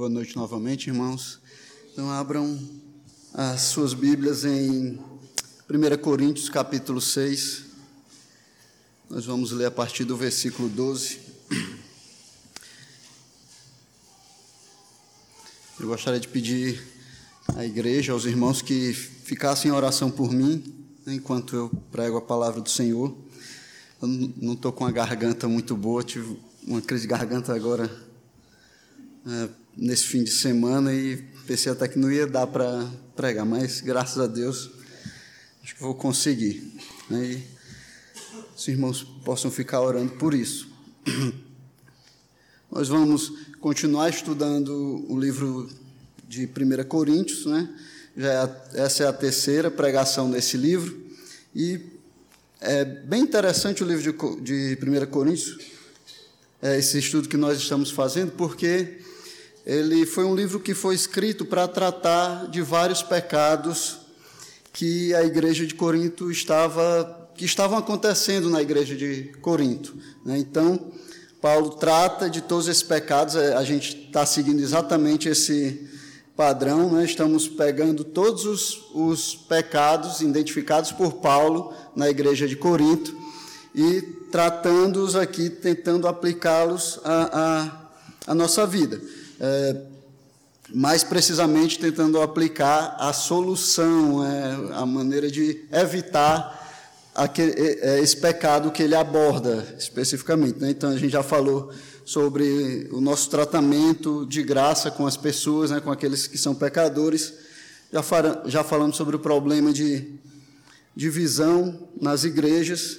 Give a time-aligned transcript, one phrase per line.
[0.00, 1.38] Boa noite novamente, irmãos.
[1.92, 2.58] Então, abram
[3.34, 4.98] as suas Bíblias em
[5.68, 7.64] 1 Coríntios, capítulo 6.
[9.10, 11.20] Nós vamos ler a partir do versículo 12.
[15.78, 16.82] Eu gostaria de pedir
[17.54, 20.64] à igreja, aos irmãos, que ficassem em oração por mim,
[21.04, 23.14] né, enquanto eu prego a palavra do Senhor.
[24.00, 28.08] Eu não estou com a garganta muito boa, tive uma crise de garganta agora.
[29.26, 31.16] É, nesse fim de semana e
[31.46, 34.70] pensei até que não ia dar para pregar, mas graças a Deus
[35.64, 36.70] acho que vou conseguir.
[37.08, 37.24] Né?
[37.24, 37.42] E
[38.54, 40.68] os irmãos possam ficar orando por isso.
[42.70, 45.68] Nós vamos continuar estudando o livro
[46.28, 47.68] de 1 Coríntios, né?
[48.16, 48.32] Já
[48.74, 51.00] é essa é a terceira pregação desse livro
[51.54, 51.80] e
[52.60, 54.02] é bem interessante o livro
[54.42, 55.58] de, de 1 Coríntios,
[56.60, 59.00] é esse estudo que nós estamos fazendo, porque
[59.64, 63.98] ele foi um livro que foi escrito para tratar de vários pecados
[64.72, 69.96] que a igreja de Corinto estava que estavam acontecendo na igreja de Corinto.
[70.26, 70.38] Né?
[70.38, 70.92] Então,
[71.40, 73.34] Paulo trata de todos esses pecados.
[73.34, 75.88] É, a gente está seguindo exatamente esse
[76.36, 76.92] padrão.
[76.92, 77.04] Né?
[77.06, 83.16] Estamos pegando todos os, os pecados identificados por Paulo na igreja de Corinto
[83.74, 87.88] e tratando-os aqui, tentando aplicá-los à,
[88.26, 89.00] à, à nossa vida
[89.40, 89.76] é,
[90.72, 96.60] mais precisamente tentando aplicar a solução, é, a maneira de evitar
[97.14, 100.58] aquele, é, é, esse pecado que ele aborda especificamente.
[100.60, 100.70] Né?
[100.70, 101.72] Então, a gente já falou
[102.04, 107.32] sobre o nosso tratamento de graça com as pessoas, né, com aqueles que são pecadores.
[107.92, 108.02] Já,
[108.46, 110.12] já falamos sobre o problema de
[110.94, 112.98] divisão nas igrejas.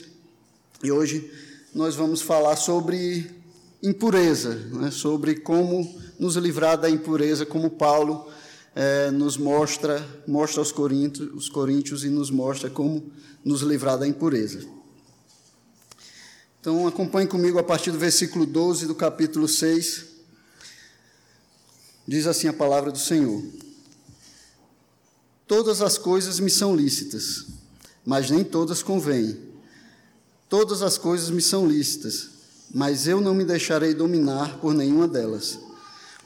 [0.83, 1.31] E hoje
[1.73, 3.40] nós vamos falar sobre
[3.81, 8.29] impureza, né, sobre como nos livrar da impureza, como Paulo
[8.75, 13.11] é, nos mostra, mostra aos Coríntios, os Coríntios e nos mostra como
[13.43, 14.65] nos livrar da impureza.
[16.59, 20.05] Então, acompanhe comigo a partir do versículo 12 do capítulo 6.
[22.07, 23.43] Diz assim a palavra do Senhor:
[25.47, 27.47] Todas as coisas me são lícitas,
[28.05, 29.49] mas nem todas convêm.
[30.47, 32.30] Todas as coisas me são lícitas,
[32.73, 35.59] mas eu não me deixarei dominar por nenhuma delas.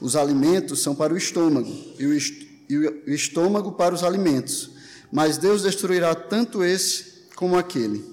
[0.00, 4.70] Os alimentos são para o estômago, e o estômago para os alimentos,
[5.10, 8.04] mas Deus destruirá tanto esse como aquele.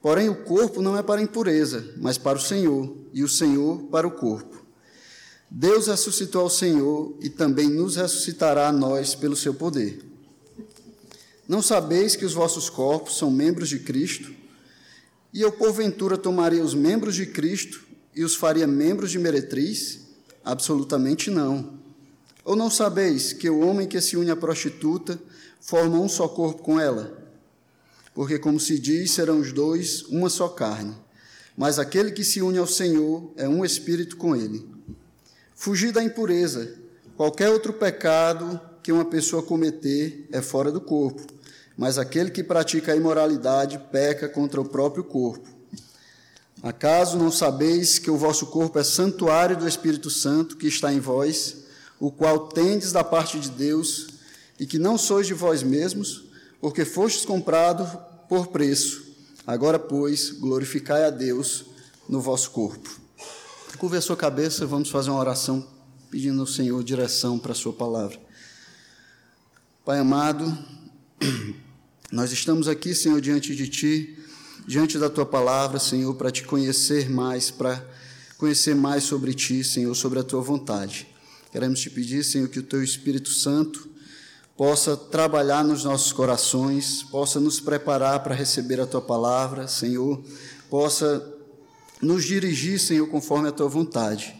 [0.00, 3.84] Porém, o corpo não é para a impureza, mas para o Senhor, e o Senhor
[3.84, 4.64] para o corpo.
[5.50, 10.02] Deus ressuscitou ao Senhor e também nos ressuscitará a nós pelo seu poder.
[11.46, 14.33] Não sabeis que os vossos corpos são membros de Cristo?
[15.34, 17.84] E eu, porventura, tomaria os membros de Cristo
[18.14, 19.98] e os faria membros de meretriz?
[20.44, 21.80] Absolutamente não.
[22.44, 25.18] Ou não sabeis que o homem que se une à prostituta
[25.60, 27.20] forma um só corpo com ela?
[28.14, 30.94] Porque, como se diz, serão os dois uma só carne.
[31.56, 34.64] Mas aquele que se une ao Senhor é um espírito com ele.
[35.52, 36.76] Fugir da impureza.
[37.16, 41.33] Qualquer outro pecado que uma pessoa cometer é fora do corpo
[41.76, 45.48] mas aquele que pratica a imoralidade peca contra o próprio corpo.
[46.62, 51.00] Acaso não sabeis que o vosso corpo é santuário do Espírito Santo que está em
[51.00, 51.64] vós,
[52.00, 54.08] o qual tendes da parte de Deus,
[54.58, 56.24] e que não sois de vós mesmos,
[56.60, 57.86] porque fostes comprado
[58.28, 59.04] por preço.
[59.46, 61.66] Agora, pois, glorificai a Deus
[62.08, 62.98] no vosso corpo.
[63.78, 65.66] Curva a sua cabeça, vamos fazer uma oração
[66.10, 68.18] pedindo ao Senhor direção para a sua palavra.
[69.84, 70.56] Pai amado,
[72.14, 74.16] nós estamos aqui, Senhor, diante de Ti,
[74.68, 77.84] diante da Tua palavra, Senhor, para te conhecer mais, para
[78.38, 81.08] conhecer mais sobre Ti, Senhor, sobre a Tua vontade.
[81.50, 83.88] Queremos te pedir, Senhor, que o Teu Espírito Santo
[84.56, 90.22] possa trabalhar nos nossos corações, possa nos preparar para receber a Tua palavra, Senhor,
[90.70, 91.34] possa
[92.00, 94.36] nos dirigir, Senhor, conforme a Tua vontade.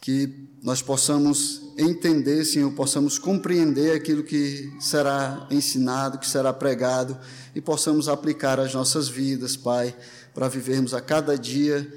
[0.00, 0.32] Que
[0.62, 7.18] nós possamos entender, Senhor, possamos compreender aquilo que será ensinado, que será pregado
[7.54, 9.94] e possamos aplicar às nossas vidas, Pai,
[10.34, 11.90] para vivermos a cada dia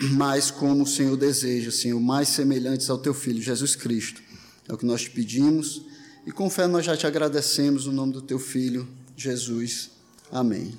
[0.00, 4.22] mais como o Senhor deseja, Senhor, mais semelhantes ao Teu Filho Jesus Cristo.
[4.68, 5.82] É o que nós te pedimos
[6.26, 9.90] e com fé nós já te agradecemos no nome do Teu Filho Jesus.
[10.32, 10.74] Amém.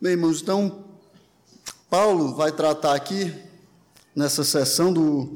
[0.00, 0.84] Bem, irmãos, então,
[1.90, 3.34] Paulo vai tratar aqui
[4.18, 5.32] nessa sessão do,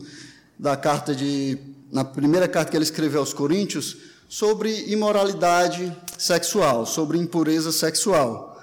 [0.59, 1.57] da carta de.
[1.93, 3.97] na primeira carta que ele escreveu aos Coríntios,
[4.29, 8.61] sobre imoralidade sexual, sobre impureza sexual.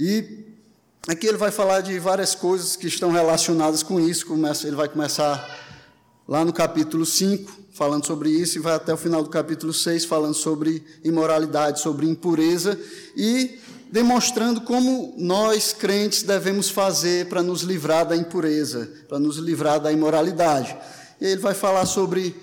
[0.00, 0.46] E
[1.06, 4.26] aqui ele vai falar de várias coisas que estão relacionadas com isso.
[4.64, 5.54] Ele vai começar
[6.26, 10.06] lá no capítulo 5, falando sobre isso, e vai até o final do capítulo 6,
[10.06, 12.80] falando sobre imoralidade, sobre impureza,
[13.14, 13.58] e
[13.94, 19.92] demonstrando como nós, crentes, devemos fazer para nos livrar da impureza, para nos livrar da
[19.92, 20.76] imoralidade.
[21.20, 22.34] E ele vai falar sobre.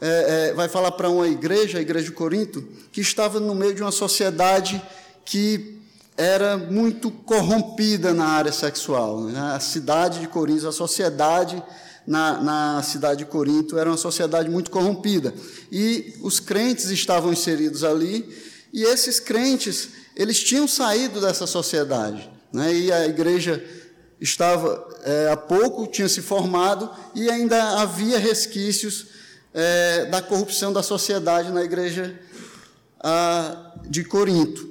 [0.00, 3.72] É, é, vai falar para uma igreja, a igreja de Corinto, que estava no meio
[3.72, 4.82] de uma sociedade
[5.24, 5.78] que
[6.16, 9.20] era muito corrompida na área sexual.
[9.20, 9.38] Né?
[9.38, 11.62] A cidade de Corinto, a sociedade
[12.04, 15.32] na, na cidade de Corinto era uma sociedade muito corrompida.
[15.70, 18.28] E os crentes estavam inseridos ali,
[18.72, 22.30] e esses crentes, eles tinham saído dessa sociedade.
[22.52, 22.74] Né?
[22.74, 23.64] E a igreja
[24.20, 29.06] estava, é, há pouco, tinha se formado, e ainda havia resquícios
[29.54, 32.18] é, da corrupção da sociedade na igreja
[33.02, 34.68] a, de Corinto.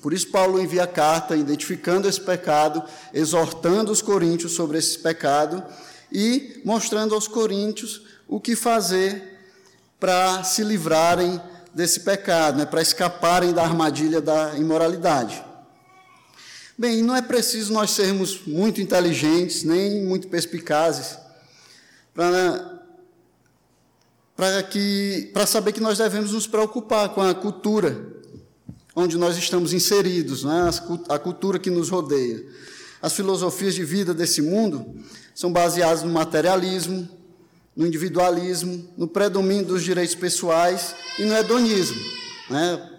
[0.00, 5.64] Por isso, Paulo envia a carta identificando esse pecado, exortando os coríntios sobre esse pecado
[6.12, 9.36] e mostrando aos coríntios o que fazer
[9.98, 11.40] para se livrarem
[11.76, 15.44] desse pecado, né, para escaparem da armadilha da imoralidade.
[16.78, 21.18] Bem, não é preciso nós sermos muito inteligentes, nem muito perspicazes,
[22.14, 22.74] para
[25.32, 28.06] para saber que nós devemos nos preocupar com a cultura
[28.94, 30.70] onde nós estamos inseridos, né?
[31.08, 32.42] a cultura que nos rodeia.
[33.00, 34.94] As filosofias de vida desse mundo
[35.34, 37.08] são baseadas no materialismo,
[37.76, 42.00] no individualismo, no predomínio dos direitos pessoais e no hedonismo.
[42.48, 42.90] Né?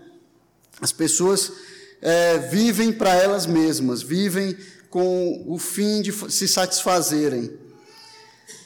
[0.80, 1.52] As pessoas
[2.00, 4.56] é, vivem para elas mesmas, vivem
[4.90, 7.52] com o fim de se satisfazerem.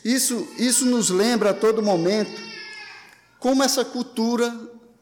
[0.04, 2.42] Isso, isso nos lembra a todo momento
[3.40, 4.54] como essa cultura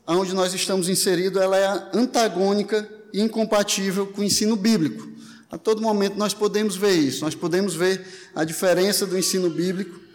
[0.06, 5.08] onde nós estamos inseridos ela é antagônica e incompatível com o ensino bíblico.
[5.52, 10.09] A todo momento nós podemos ver isso, nós podemos ver a diferença do ensino bíblico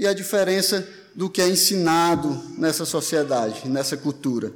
[0.00, 4.50] e a diferença do que é ensinado nessa sociedade, nessa cultura.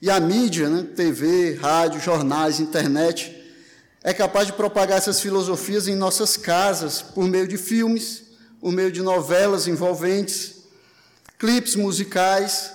[0.00, 3.36] E a mídia, né, TV, rádio, jornais, internet,
[4.02, 8.22] é capaz de propagar essas filosofias em nossas casas por meio de filmes,
[8.58, 10.54] por meio de novelas envolventes,
[11.38, 12.72] clipes musicais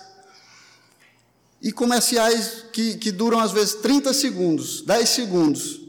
[1.63, 5.81] e comerciais que, que duram às vezes 30 segundos, 10 segundos,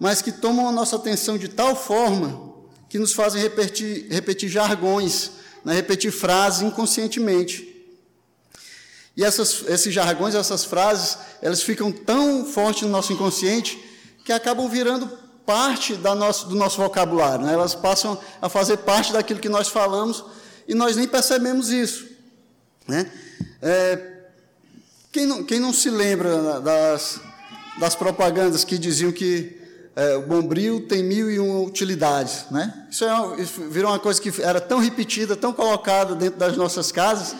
[0.00, 2.47] mas que tomam a nossa atenção de tal forma
[2.88, 5.32] que nos fazem repetir, repetir jargões,
[5.64, 7.66] né, repetir frases inconscientemente.
[9.16, 13.78] E essas, esses jargões, essas frases, elas ficam tão fortes no nosso inconsciente
[14.24, 15.10] que acabam virando
[15.44, 17.44] parte nosso, do nosso vocabulário.
[17.44, 17.52] Né?
[17.52, 20.24] Elas passam a fazer parte daquilo que nós falamos
[20.68, 22.06] e nós nem percebemos isso.
[22.86, 23.10] Né?
[23.60, 24.18] É,
[25.10, 27.20] quem, não, quem não se lembra das,
[27.80, 29.57] das propagandas que diziam que
[29.98, 32.72] é, o bombril tem mil e uma utilidades, né?
[32.88, 36.92] Isso, é isso virou uma coisa que era tão repetida, tão colocada dentro das nossas
[36.92, 37.34] casas,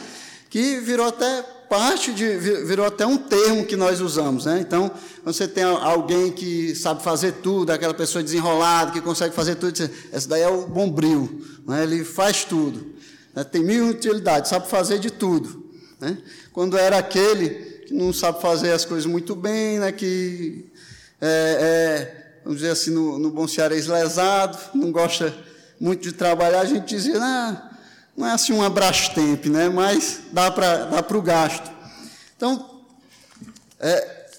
[0.50, 4.58] que virou até parte de, virou até um termo que nós usamos, né?
[4.60, 4.90] Então,
[5.24, 9.78] você tem alguém que sabe fazer tudo, aquela pessoa desenrolada que consegue fazer tudo,
[10.12, 11.84] esse daí é o bombril, né?
[11.84, 12.92] Ele faz tudo,
[13.36, 13.44] né?
[13.44, 15.64] tem mil utilidades, sabe fazer de tudo,
[16.00, 16.18] né?
[16.52, 17.50] Quando era aquele
[17.86, 19.92] que não sabe fazer as coisas muito bem, né?
[19.92, 20.66] Que
[21.20, 25.36] é, é vamos dizer assim, no, no bom cearense, lesado, não gosta
[25.78, 27.62] muito de trabalhar, a gente dizia, não,
[28.16, 29.68] não é assim uma Brastemp, né?
[29.68, 31.70] mas dá para dá o gasto.
[32.34, 32.80] Então,
[33.78, 34.30] é,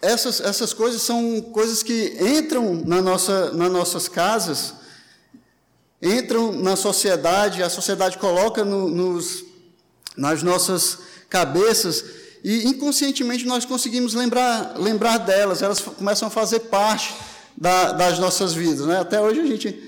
[0.00, 4.74] essas, essas coisas são coisas que entram na nossa, nas nossas casas,
[6.00, 9.44] entram na sociedade, a sociedade coloca no, nos,
[10.16, 12.04] nas nossas cabeças
[12.44, 17.12] e inconscientemente nós conseguimos lembrar, lembrar delas, elas começam a fazer parte
[17.56, 18.86] da, das nossas vidas.
[18.86, 18.98] Né?
[18.98, 19.78] Até hoje a gente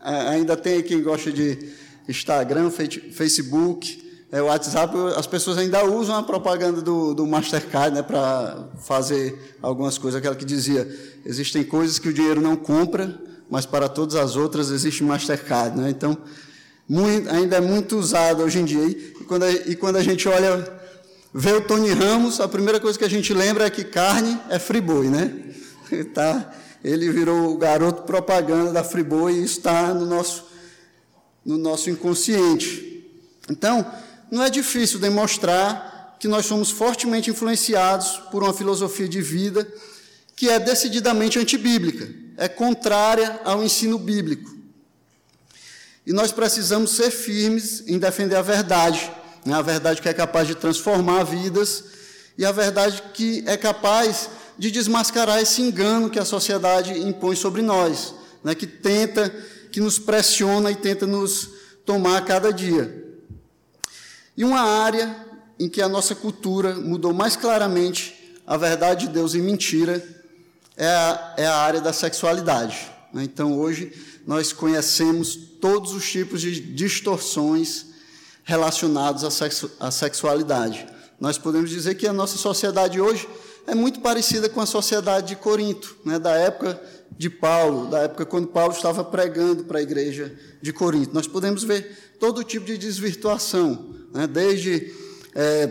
[0.00, 1.72] ainda tem quem gosta de
[2.08, 8.68] Instagram, Facebook, é, WhatsApp, as pessoas ainda usam a propaganda do, do Mastercard né, para
[8.82, 10.18] fazer algumas coisas.
[10.18, 10.88] Aquela que dizia:
[11.24, 13.16] existem coisas que o dinheiro não compra,
[13.48, 15.78] mas para todas as outras existe Mastercard.
[15.78, 15.88] Né?
[15.88, 16.18] Então,
[16.88, 18.84] muito, ainda é muito usado hoje em dia.
[18.84, 20.68] E quando, a, e quando a gente olha,
[21.32, 24.58] vê o Tony Ramos, a primeira coisa que a gente lembra é que carne é
[24.58, 25.32] friboi, né?
[25.92, 26.52] Está
[26.84, 30.44] ele virou o garoto propaganda da Friboi e está no nosso,
[31.42, 33.10] no nosso inconsciente.
[33.50, 33.90] Então,
[34.30, 39.66] não é difícil demonstrar que nós somos fortemente influenciados por uma filosofia de vida
[40.36, 44.54] que é decididamente antibíblica, é contrária ao ensino bíblico.
[46.06, 49.10] E nós precisamos ser firmes em defender a verdade,
[49.46, 49.54] né?
[49.54, 51.84] a verdade que é capaz de transformar vidas
[52.36, 57.62] e a verdade que é capaz de desmascarar esse engano que a sociedade impõe sobre
[57.62, 59.28] nós, né, que tenta,
[59.72, 61.50] que nos pressiona e tenta nos
[61.84, 63.02] tomar a cada dia.
[64.36, 65.24] E uma área
[65.58, 70.06] em que a nossa cultura mudou mais claramente a verdade de Deus e mentira
[70.76, 72.90] é a, é a área da sexualidade.
[73.12, 73.24] Né?
[73.24, 73.92] Então, hoje,
[74.26, 77.86] nós conhecemos todos os tipos de distorções
[78.42, 80.86] relacionados à, sexu à sexualidade.
[81.20, 83.26] Nós podemos dizer que a nossa sociedade hoje
[83.66, 86.18] é muito parecida com a sociedade de Corinto, né?
[86.18, 86.80] da época
[87.16, 91.14] de Paulo, da época quando Paulo estava pregando para a igreja de Corinto.
[91.14, 94.26] Nós podemos ver todo tipo de desvirtuação, né?
[94.26, 94.92] desde
[95.34, 95.66] é,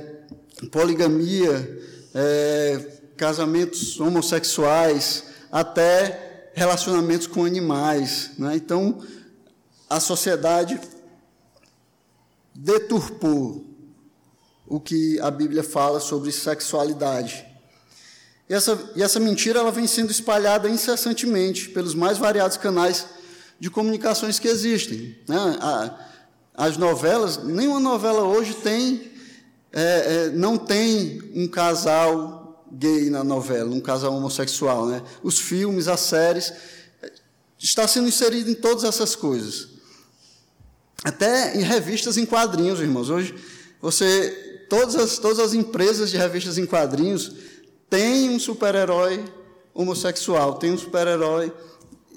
[0.72, 1.82] poligamia,
[2.14, 8.32] é, casamentos homossexuais, até relacionamentos com animais.
[8.38, 8.56] Né?
[8.56, 9.02] Então,
[9.90, 10.80] a sociedade
[12.56, 13.66] deturpou
[14.66, 17.53] o que a Bíblia fala sobre sexualidade.
[18.54, 23.08] E essa, e essa mentira ela vem sendo espalhada incessantemente pelos mais variados canais
[23.60, 25.18] de comunicações que existem.
[25.28, 25.58] Né?
[25.60, 25.98] A,
[26.54, 29.12] as novelas, nenhuma novela hoje tem,
[29.72, 34.86] é, é, não tem um casal gay na novela, um casal homossexual.
[34.86, 35.02] Né?
[35.24, 36.54] Os filmes, as séries,
[37.58, 39.70] está sendo inserido em todas essas coisas.
[41.04, 43.10] Até em revistas em quadrinhos, irmãos.
[43.10, 43.34] Hoje,
[43.82, 47.52] você, todas as, todas as empresas de revistas em quadrinhos
[47.94, 49.24] têm um super-herói
[49.72, 51.54] homossexual, tem um super-herói,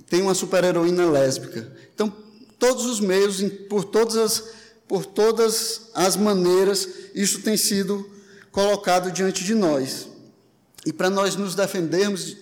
[0.09, 1.71] tem uma super-heroína lésbica.
[1.95, 2.11] Então,
[2.59, 4.45] todos os meios, por todas as,
[4.89, 8.11] por todas as maneiras, isso tem sido
[8.51, 10.09] colocado diante de nós.
[10.87, 12.39] E para nós nos defendermos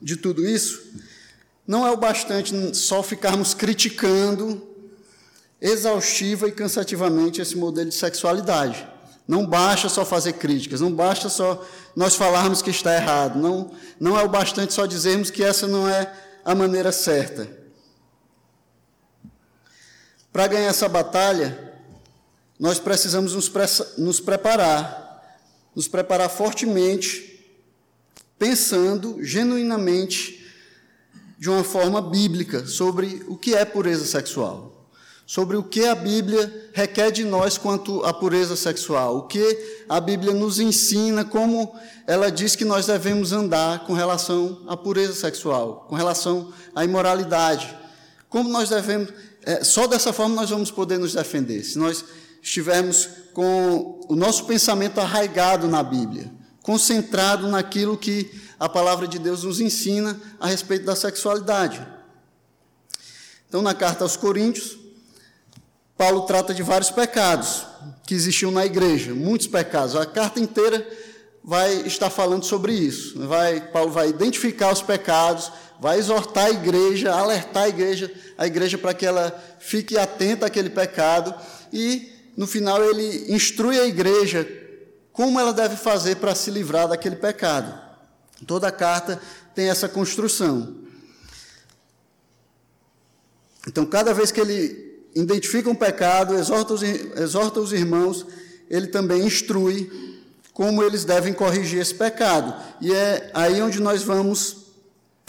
[0.00, 0.80] de tudo isso,
[1.66, 4.64] não é o bastante só ficarmos criticando
[5.60, 8.86] exaustiva e cansativamente esse modelo de sexualidade.
[9.28, 11.62] Não basta só fazer críticas, não basta só
[11.94, 13.70] nós falarmos que está errado, não,
[14.00, 16.10] não é o bastante só dizermos que essa não é
[16.42, 17.46] a maneira certa.
[20.32, 21.74] Para ganhar essa batalha,
[22.58, 23.52] nós precisamos nos,
[23.98, 25.38] nos preparar,
[25.76, 27.44] nos preparar fortemente,
[28.38, 30.42] pensando genuinamente
[31.38, 34.77] de uma forma bíblica sobre o que é pureza sexual
[35.28, 40.00] sobre o que a Bíblia requer de nós quanto à pureza sexual, o que a
[40.00, 45.84] Bíblia nos ensina, como ela diz que nós devemos andar com relação à pureza sexual,
[45.86, 47.76] com relação à imoralidade,
[48.30, 49.12] como nós devemos.
[49.42, 52.02] É, só dessa forma nós vamos poder nos defender, se nós
[52.42, 56.32] estivermos com o nosso pensamento arraigado na Bíblia,
[56.62, 61.86] concentrado naquilo que a palavra de Deus nos ensina a respeito da sexualidade.
[63.46, 64.77] Então, na carta aos Coríntios,
[65.98, 67.66] Paulo trata de vários pecados
[68.06, 69.96] que existiam na igreja, muitos pecados.
[69.96, 70.86] A carta inteira
[71.42, 73.26] vai estar falando sobre isso.
[73.26, 75.50] Vai, Paulo vai identificar os pecados,
[75.80, 80.70] vai exortar a igreja, alertar a igreja, a igreja para que ela fique atenta àquele
[80.70, 81.34] pecado
[81.72, 84.48] e no final ele instrui a igreja
[85.12, 87.76] como ela deve fazer para se livrar daquele pecado.
[88.46, 89.20] Toda a carta
[89.52, 90.76] tem essa construção.
[93.66, 94.87] Então, cada vez que ele
[95.22, 98.26] identifica um pecado, exorta os, exorta os irmãos,
[98.70, 99.90] ele também instrui
[100.52, 102.54] como eles devem corrigir esse pecado.
[102.80, 104.56] E é aí onde nós vamos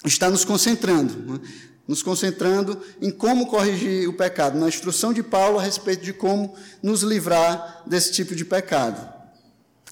[0.05, 1.39] estar nos concentrando, né?
[1.87, 6.53] nos concentrando em como corrigir o pecado, na instrução de Paulo a respeito de como
[6.83, 9.11] nos livrar desse tipo de pecado.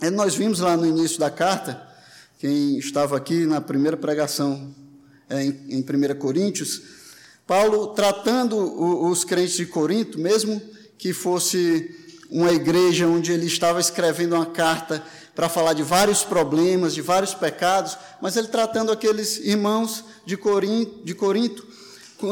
[0.01, 1.81] E nós vimos lá no início da carta,
[2.37, 4.75] quem estava aqui na primeira pregação
[5.27, 6.83] é, em, em 1 Coríntios,
[7.47, 8.57] Paulo tratando
[9.09, 10.61] os crentes de Corinto, mesmo
[10.97, 11.95] que fosse
[12.29, 15.01] uma igreja onde ele estava escrevendo uma carta
[15.33, 21.05] para falar de vários problemas, de vários pecados, mas ele tratando aqueles irmãos de Corinto,
[21.05, 21.65] de Corinto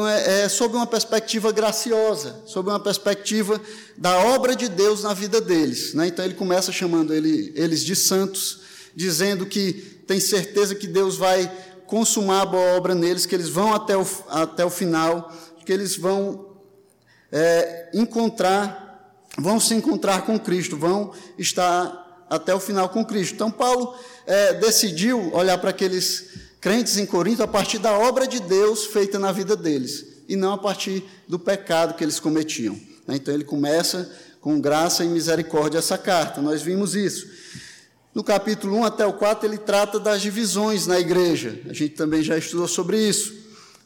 [0.08, 3.60] é, é, sob uma perspectiva graciosa, sob uma perspectiva
[3.96, 5.94] da obra de Deus na vida deles.
[5.94, 6.08] Né?
[6.08, 8.60] Então ele começa chamando ele, eles de santos,
[8.94, 9.72] dizendo que
[10.06, 11.50] tem certeza que Deus vai
[11.86, 15.32] consumar a boa obra neles, que eles vão até o, até o final,
[15.64, 16.56] que eles vão
[17.32, 23.34] é, encontrar, vão se encontrar com Cristo, vão estar até o final com Cristo.
[23.34, 23.94] Então, Paulo
[24.26, 29.18] é, decidiu olhar para aqueles crentes em Corinto a partir da obra de Deus feita
[29.18, 32.74] na vida deles, e não a partir do pecado que eles cometiam.
[33.06, 33.16] Né?
[33.16, 37.26] Então, ele começa com graça e misericórdia essa carta, nós vimos isso.
[38.16, 41.60] No capítulo 1 até o 4, ele trata das divisões na igreja.
[41.68, 43.34] A gente também já estudou sobre isso.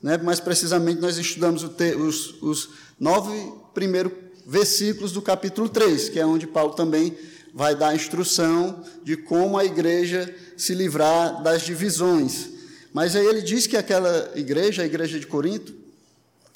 [0.01, 0.17] Né?
[0.19, 2.69] Mais precisamente, nós estudamos os, os
[3.01, 3.37] nove
[3.75, 4.13] primeiros
[4.47, 7.13] versículos do capítulo 3, que é onde Paulo também
[7.53, 12.51] vai dar a instrução de como a igreja se livrar das divisões.
[12.93, 15.75] Mas aí ele diz que aquela igreja, a igreja de Corinto,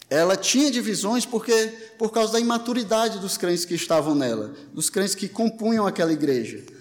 [0.08, 5.16] ela tinha divisões porque por causa da imaturidade dos crentes que estavam nela, dos crentes
[5.16, 6.72] que compunham aquela igreja.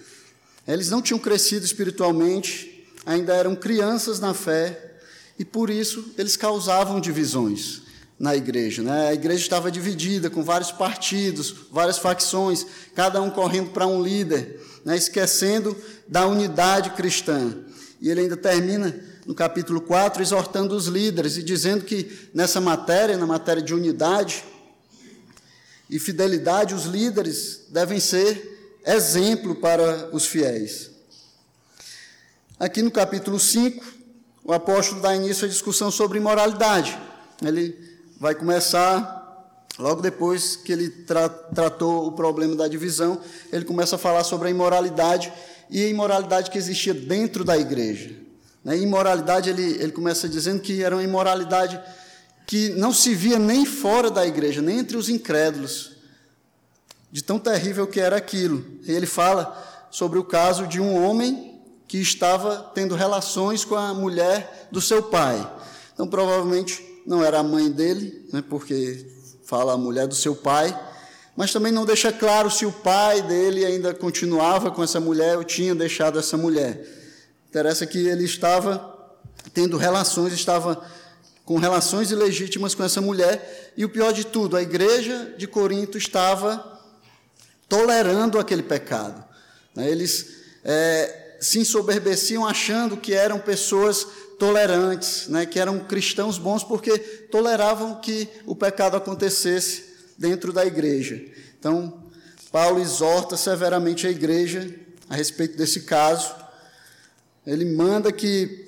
[0.66, 4.96] Eles não tinham crescido espiritualmente, ainda eram crianças na fé,
[5.38, 7.82] e por isso eles causavam divisões
[8.18, 8.82] na igreja.
[8.82, 9.08] Né?
[9.08, 14.60] A igreja estava dividida com vários partidos, várias facções, cada um correndo para um líder,
[14.84, 14.96] né?
[14.96, 15.76] esquecendo
[16.08, 17.54] da unidade cristã.
[18.00, 18.94] E ele ainda termina
[19.26, 24.44] no capítulo 4 exortando os líderes e dizendo que nessa matéria, na matéria de unidade
[25.88, 28.53] e fidelidade, os líderes devem ser
[28.84, 30.90] exemplo para os fiéis.
[32.58, 33.84] Aqui no capítulo 5,
[34.44, 36.96] o apóstolo dá início à discussão sobre imoralidade.
[37.42, 37.76] Ele
[38.20, 43.20] vai começar, logo depois que ele tra tratou o problema da divisão,
[43.52, 45.32] ele começa a falar sobre a imoralidade
[45.70, 48.14] e a imoralidade que existia dentro da igreja.
[48.62, 48.78] Né?
[48.78, 51.80] Imoralidade, ele, ele começa dizendo que era uma imoralidade
[52.46, 55.93] que não se via nem fora da igreja, nem entre os incrédulos,
[57.14, 58.64] de tão terrível que era aquilo.
[58.82, 63.94] E ele fala sobre o caso de um homem que estava tendo relações com a
[63.94, 65.48] mulher do seu pai.
[65.92, 69.06] Então, provavelmente não era a mãe dele, né, porque
[69.44, 70.76] fala a mulher do seu pai,
[71.36, 75.44] mas também não deixa claro se o pai dele ainda continuava com essa mulher ou
[75.44, 76.84] tinha deixado essa mulher.
[77.48, 78.92] Interessa que ele estava
[79.52, 80.84] tendo relações, estava
[81.44, 85.96] com relações ilegítimas com essa mulher, e o pior de tudo, a igreja de Corinto
[85.96, 86.73] estava
[87.68, 89.24] tolerando aquele pecado.
[89.74, 89.90] Né.
[89.90, 94.06] Eles é, se ensoberbeciam achando que eram pessoas
[94.38, 99.84] tolerantes, né, que eram cristãos bons, porque toleravam que o pecado acontecesse
[100.18, 101.22] dentro da igreja.
[101.58, 102.02] Então,
[102.50, 104.74] Paulo exorta severamente a igreja
[105.08, 106.34] a respeito desse caso.
[107.46, 108.64] Ele manda que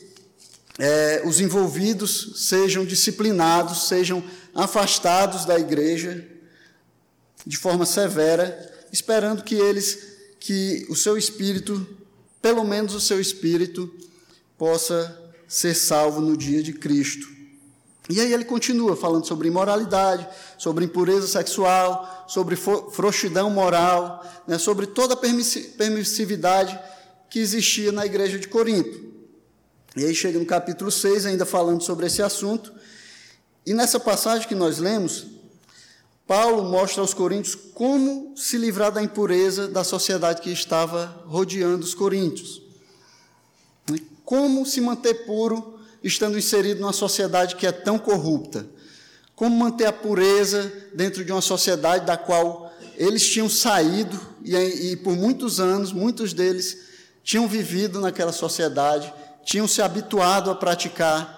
[0.78, 4.22] é, os envolvidos sejam disciplinados, sejam
[4.54, 6.26] afastados da igreja
[7.46, 9.98] de forma severa, esperando que eles,
[10.38, 11.86] que o seu espírito
[12.46, 13.92] pelo menos o seu espírito
[14.56, 17.26] possa ser salvo no dia de Cristo.
[18.08, 24.86] E aí ele continua falando sobre imoralidade, sobre impureza sexual, sobre frouxidão moral, né, sobre
[24.86, 26.78] toda a permissividade
[27.28, 29.12] que existia na igreja de Corinto.
[29.96, 32.72] E aí chega no capítulo 6, ainda falando sobre esse assunto.
[33.66, 35.26] E nessa passagem que nós lemos,
[36.26, 41.94] Paulo mostra aos coríntios como se livrar da impureza da sociedade que estava rodeando os
[41.94, 42.60] coríntios.
[43.88, 43.98] Né?
[44.24, 48.66] Como se manter puro estando inserido numa sociedade que é tão corrupta.
[49.36, 54.96] Como manter a pureza dentro de uma sociedade da qual eles tinham saído e, e
[54.96, 56.78] por muitos anos, muitos deles
[57.22, 59.12] tinham vivido naquela sociedade,
[59.44, 61.36] tinham se habituado a praticar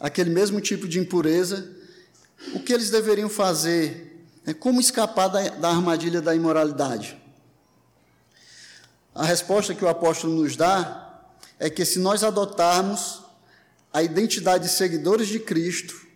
[0.00, 1.70] aquele mesmo tipo de impureza.
[2.54, 4.05] O que eles deveriam fazer
[4.54, 7.16] como escapar da, da armadilha da imoralidade?
[9.14, 11.24] A resposta que o apóstolo nos dá
[11.58, 13.22] é que se nós adotarmos
[13.92, 16.06] a identidade de seguidores de Cristo,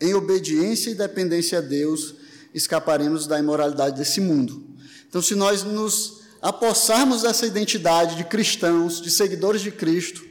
[0.00, 2.14] em obediência e dependência a Deus,
[2.52, 4.62] escaparemos da imoralidade desse mundo.
[5.08, 10.22] Então, se nós nos apossarmos dessa identidade de cristãos, de seguidores de Cristo,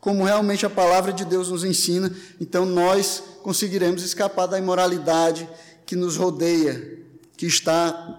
[0.00, 5.48] como realmente a palavra de Deus nos ensina, então nós conseguiremos escapar da imoralidade
[5.92, 7.04] que nos rodeia,
[7.36, 8.18] que está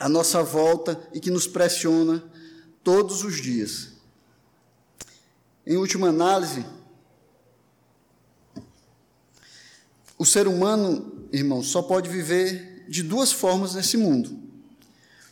[0.00, 2.20] à nossa volta e que nos pressiona
[2.82, 3.90] todos os dias.
[5.64, 6.66] Em última análise,
[10.18, 14.36] o ser humano, irmão, só pode viver de duas formas nesse mundo: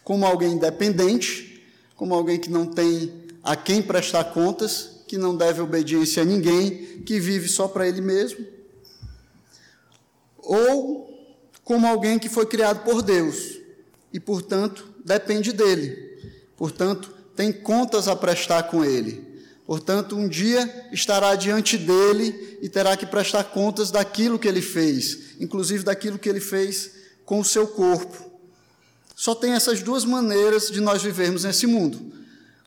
[0.05, 1.67] como alguém independente,
[1.97, 7.03] como alguém que não tem a quem prestar contas, que não deve obediência a ninguém,
[7.03, 8.47] que vive só para ele mesmo,
[10.39, 11.12] ou
[11.65, 13.59] como alguém que foi criado por Deus
[14.13, 16.11] e, portanto, depende dele.
[16.57, 19.33] Portanto, tem contas a prestar com ele.
[19.67, 25.37] Portanto, um dia estará diante dele e terá que prestar contas daquilo que ele fez,
[25.41, 26.91] inclusive daquilo que ele fez
[27.25, 28.31] com o seu corpo.
[29.15, 32.13] Só tem essas duas maneiras de nós vivermos nesse mundo: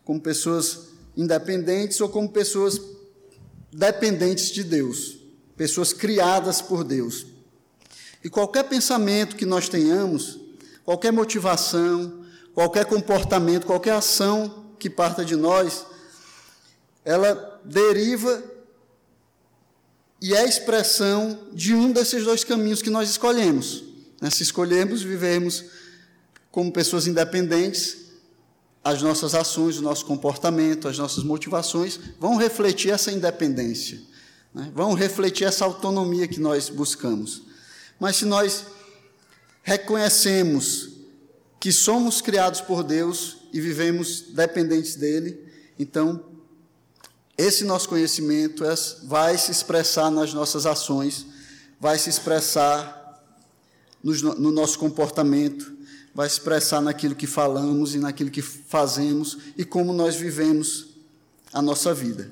[0.03, 2.79] como pessoas independentes ou como pessoas
[3.71, 5.17] dependentes de Deus,
[5.57, 7.25] pessoas criadas por Deus.
[8.25, 10.39] E qualquer pensamento que nós tenhamos,
[10.83, 15.85] qualquer motivação, qualquer comportamento, qualquer ação que parta de nós,
[17.05, 18.43] ela deriva
[20.19, 23.83] e é expressão de um desses dois caminhos que nós escolhemos.
[24.19, 24.31] Né?
[24.31, 25.63] Se escolhemos vivermos
[26.49, 28.07] como pessoas independentes,
[28.83, 34.01] as nossas ações, o nosso comportamento, as nossas motivações vão refletir essa independência,
[34.51, 34.71] né?
[34.73, 37.53] vão refletir essa autonomia que nós buscamos.
[37.99, 38.65] Mas se nós
[39.63, 40.89] reconhecemos
[41.59, 45.43] que somos criados por Deus e vivemos dependentes dele,
[45.79, 46.23] então
[47.37, 51.25] esse nosso conhecimento é, vai se expressar nas nossas ações,
[51.79, 53.03] vai se expressar
[54.03, 55.75] no nosso comportamento,
[56.13, 60.87] vai se expressar naquilo que falamos e naquilo que fazemos e como nós vivemos
[61.51, 62.31] a nossa vida.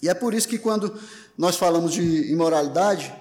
[0.00, 0.94] E é por isso que quando
[1.36, 3.12] nós falamos de imoralidade,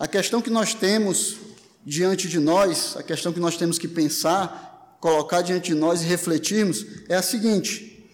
[0.00, 1.36] a questão que nós temos
[1.84, 6.06] diante de nós, a questão que nós temos que pensar, colocar diante de nós e
[6.06, 8.10] refletirmos é a seguinte: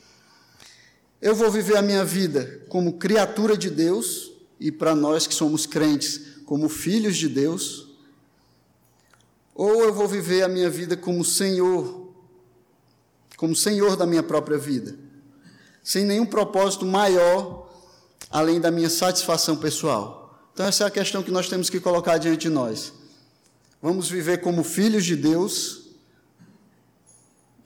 [1.22, 5.64] eu vou viver a minha vida como criatura de Deus, e para nós que somos
[5.64, 7.86] crentes, como filhos de Deus,
[9.54, 12.12] ou eu vou viver a minha vida como Senhor,
[13.36, 14.98] como Senhor da minha própria vida,
[15.84, 17.70] sem nenhum propósito maior
[18.28, 20.25] além da minha satisfação pessoal.
[20.56, 22.90] Então, essa é a questão que nós temos que colocar diante de nós.
[23.82, 25.82] Vamos viver como filhos de Deus,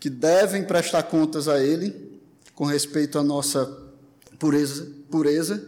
[0.01, 2.21] que devem prestar contas a Ele,
[2.53, 3.65] com respeito à nossa
[4.41, 5.65] pureza, pureza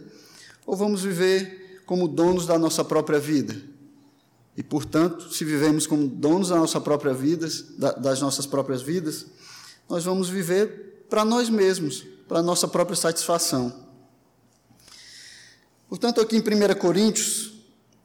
[0.65, 3.55] ou vamos viver como donos da nossa própria vida?
[4.57, 7.47] E, portanto, se vivemos como donos da nossa própria vida,
[8.01, 9.27] das nossas próprias vidas,
[9.89, 13.82] nós vamos viver para nós mesmos, para a nossa própria satisfação.
[15.93, 17.51] Portanto, aqui em 1 Coríntios,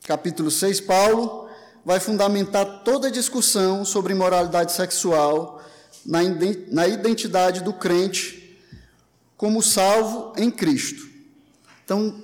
[0.07, 1.49] capítulo 6, Paulo
[1.83, 5.63] vai fundamentar toda a discussão sobre imoralidade sexual
[6.05, 8.61] na identidade do crente
[9.39, 11.09] como salvo em Cristo.
[11.83, 12.23] Então,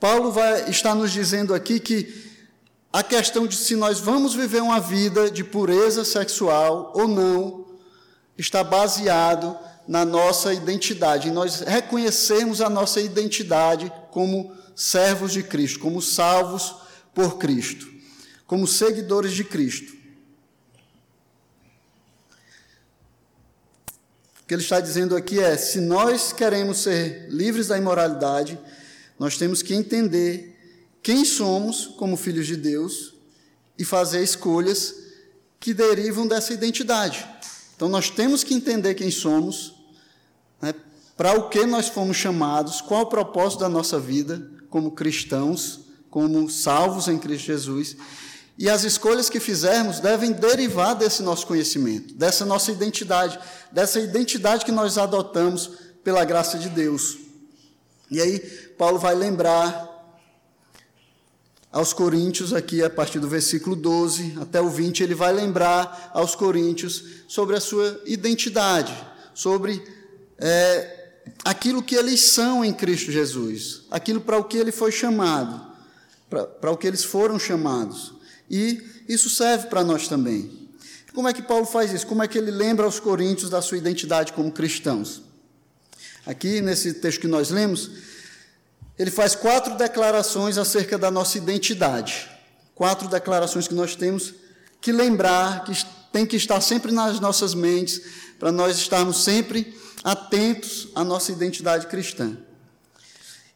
[0.00, 2.32] Paulo vai estar nos dizendo aqui que
[2.90, 7.66] a questão de se nós vamos viver uma vida de pureza sexual ou não
[8.38, 15.80] está baseado na nossa identidade, em nós reconhecermos a nossa identidade como servos de Cristo,
[15.80, 16.74] como salvos
[17.12, 17.94] por Cristo
[18.46, 19.92] como seguidores de Cristo.
[24.42, 28.58] O que ele está dizendo aqui é: se nós queremos ser livres da imoralidade,
[29.18, 30.56] nós temos que entender
[31.02, 33.14] quem somos como filhos de Deus
[33.78, 34.94] e fazer escolhas
[35.58, 37.26] que derivam dessa identidade.
[37.74, 39.74] Então, nós temos que entender quem somos,
[40.60, 40.74] né,
[41.16, 46.48] para o que nós fomos chamados, qual o propósito da nossa vida como cristãos, como
[46.50, 47.96] salvos em Cristo Jesus,
[48.58, 53.38] e as escolhas que fizermos devem derivar desse nosso conhecimento, dessa nossa identidade,
[53.70, 55.70] dessa identidade que nós adotamos
[56.02, 57.18] pela graça de Deus.
[58.10, 58.38] E aí,
[58.78, 59.92] Paulo vai lembrar
[61.72, 66.36] aos Coríntios, aqui a partir do versículo 12 até o 20, ele vai lembrar aos
[66.36, 68.94] Coríntios sobre a sua identidade,
[69.34, 69.84] sobre
[70.38, 71.03] é,
[71.44, 75.60] aquilo que eles são em Cristo Jesus, aquilo para o que ele foi chamado,
[76.30, 78.14] para, o que eles foram chamados.
[78.50, 80.50] E isso serve para nós também.
[81.14, 82.06] Como é que Paulo faz isso?
[82.06, 85.22] Como é que ele lembra aos coríntios da sua identidade como cristãos?
[86.26, 87.90] Aqui, nesse texto que nós lemos,
[88.98, 92.28] ele faz quatro declarações acerca da nossa identidade.
[92.74, 94.34] Quatro declarações que nós temos
[94.80, 95.72] que lembrar, que
[96.12, 98.00] tem que estar sempre nas nossas mentes,
[98.38, 102.36] para nós estarmos sempre atentos à nossa identidade cristã.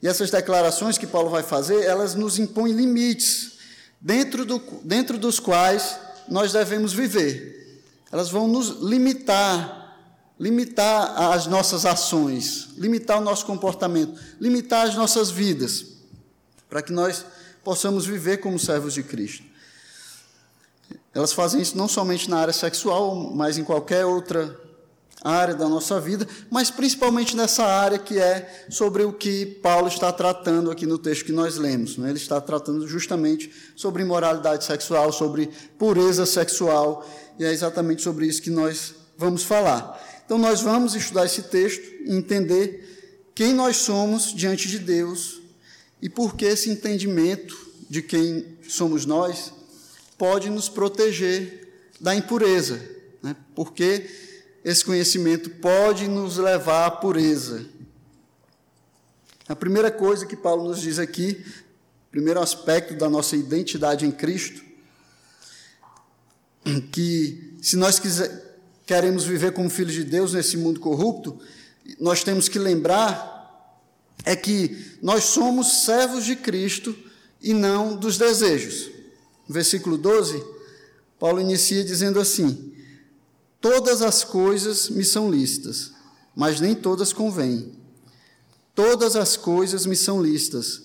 [0.01, 3.59] E essas declarações que Paulo vai fazer, elas nos impõem limites
[4.01, 7.85] dentro, do, dentro dos quais nós devemos viver.
[8.11, 9.99] Elas vão nos limitar,
[10.41, 15.85] limitar as nossas ações, limitar o nosso comportamento, limitar as nossas vidas,
[16.71, 17.27] para que nós
[17.63, 19.45] possamos viver como servos de Cristo.
[21.13, 24.68] Elas fazem isso não somente na área sexual, mas em qualquer outra
[25.23, 30.13] área da nossa vida, mas principalmente nessa área que é sobre o que Paulo está
[30.13, 31.97] tratando aqui no texto que nós lemos.
[31.97, 32.11] Né?
[32.11, 37.07] Ele está tratando justamente sobre imoralidade sexual, sobre pureza sexual,
[37.39, 40.01] e é exatamente sobre isso que nós vamos falar.
[40.25, 45.41] Então, nós vamos estudar esse texto e entender quem nós somos diante de Deus
[46.03, 47.57] e por que esse entendimento
[47.89, 49.53] de quem somos nós
[50.17, 52.81] pode nos proteger da impureza.
[53.23, 53.35] Né?
[53.55, 54.28] Porque
[54.69, 57.65] esse conhecimento pode nos levar à pureza.
[59.49, 61.43] A primeira coisa que Paulo nos diz aqui,
[62.11, 64.63] primeiro aspecto da nossa identidade em Cristo,
[66.93, 71.41] que se nós quiser, queremos viver como filhos de Deus nesse mundo corrupto,
[71.99, 73.37] nós temos que lembrar
[74.23, 76.95] é que nós somos servos de Cristo
[77.41, 78.91] e não dos desejos.
[79.49, 80.45] No versículo 12,
[81.19, 82.68] Paulo inicia dizendo assim:
[83.61, 85.93] Todas as coisas me são lícitas,
[86.35, 87.73] mas nem todas convêm.
[88.75, 90.83] Todas as coisas me são lícitas,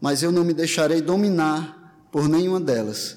[0.00, 3.16] mas eu não me deixarei dominar por nenhuma delas.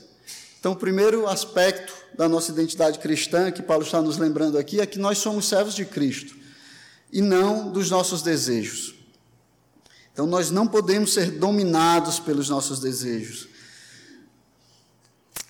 [0.58, 4.86] Então, o primeiro aspecto da nossa identidade cristã, que Paulo está nos lembrando aqui, é
[4.86, 6.36] que nós somos servos de Cristo
[7.12, 8.96] e não dos nossos desejos.
[10.14, 13.50] Então, nós não podemos ser dominados pelos nossos desejos.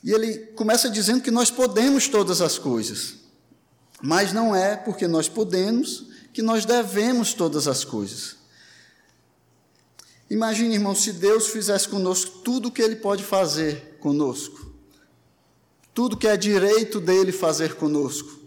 [0.04, 3.25] E ele começa dizendo que nós podemos todas as coisas,
[4.02, 8.36] mas não é porque nós podemos que nós devemos todas as coisas.
[10.30, 14.74] Imagine, irmão, se Deus fizesse conosco tudo o que Ele pode fazer conosco,
[15.94, 18.44] tudo que é direito dele fazer conosco.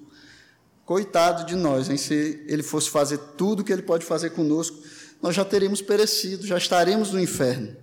[0.84, 1.96] Coitado de nós, hein?
[1.96, 4.76] se Ele fosse fazer tudo o que Ele pode fazer conosco,
[5.22, 7.76] nós já teríamos perecido, já estaremos no inferno.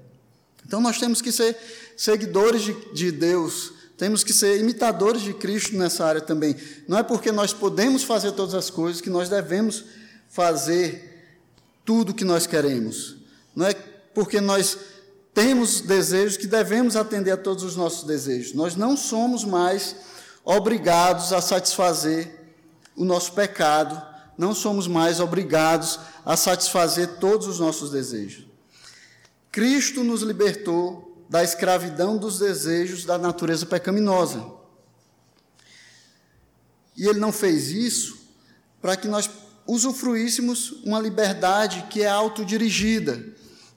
[0.65, 1.57] Então nós temos que ser
[1.95, 6.55] seguidores de, de Deus, temos que ser imitadores de Cristo nessa área também.
[6.87, 9.85] Não é porque nós podemos fazer todas as coisas que nós devemos
[10.29, 11.15] fazer
[11.85, 13.15] tudo o que nós queremos.
[13.55, 13.73] Não é
[14.13, 14.77] porque nós
[15.33, 18.53] temos desejos que devemos atender a todos os nossos desejos.
[18.53, 19.95] Nós não somos mais
[20.43, 22.31] obrigados a satisfazer
[22.95, 24.01] o nosso pecado,
[24.37, 28.45] não somos mais obrigados a satisfazer todos os nossos desejos.
[29.51, 34.45] Cristo nos libertou da escravidão dos desejos da natureza pecaminosa.
[36.95, 38.17] E ele não fez isso
[38.81, 39.29] para que nós
[39.67, 43.25] usufruíssemos uma liberdade que é autodirigida.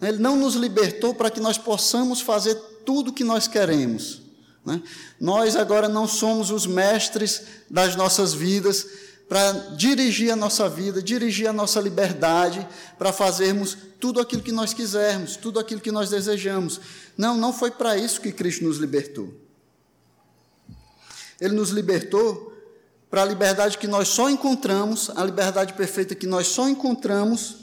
[0.01, 4.23] Ele não nos libertou para que nós possamos fazer tudo o que nós queremos.
[4.65, 4.83] Né?
[5.19, 8.87] Nós agora não somos os mestres das nossas vidas,
[9.29, 12.67] para dirigir a nossa vida, dirigir a nossa liberdade,
[12.99, 16.81] para fazermos tudo aquilo que nós quisermos, tudo aquilo que nós desejamos.
[17.17, 19.35] Não, não foi para isso que Cristo nos libertou.
[21.38, 22.55] Ele nos libertou
[23.11, 27.57] para a liberdade que nós só encontramos, a liberdade perfeita que nós só encontramos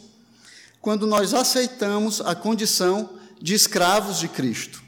[0.80, 3.10] quando nós aceitamos a condição
[3.42, 4.84] de escravos de Cristo.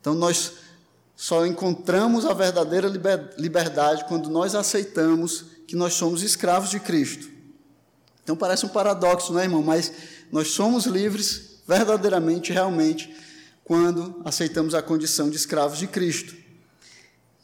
[0.00, 0.52] Então nós
[1.14, 2.88] só encontramos a verdadeira
[3.38, 7.28] liberdade quando nós aceitamos que nós somos escravos de Cristo.
[8.22, 9.62] Então parece um paradoxo, não é, irmão?
[9.62, 9.92] Mas
[10.32, 13.14] nós somos livres verdadeiramente, realmente,
[13.64, 16.34] quando aceitamos a condição de escravos de Cristo.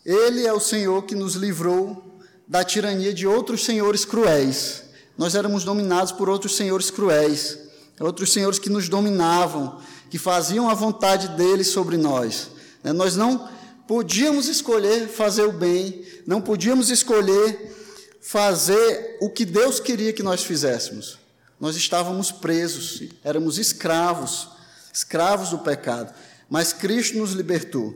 [0.05, 4.85] Ele é o Senhor que nos livrou da tirania de outros senhores cruéis.
[5.17, 7.59] Nós éramos dominados por outros senhores cruéis,
[8.01, 9.81] outros senhores que nos dominavam,
[10.11, 12.51] que faziam a vontade deles sobre nós.
[12.83, 12.93] Né?
[12.93, 13.49] Nós não
[13.87, 17.73] podíamos escolher fazer o bem, não podíamos escolher
[18.23, 21.19] fazer o que Deus queria que nós fizéssemos.
[21.61, 24.49] Nós estávamos presos, éramos escravos,
[24.93, 26.15] escravos do pecado,
[26.49, 27.95] mas Cristo nos libertou.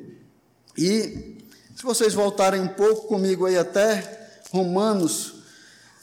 [0.77, 1.39] E
[1.77, 5.35] se vocês voltarem um pouco comigo aí até Romanos,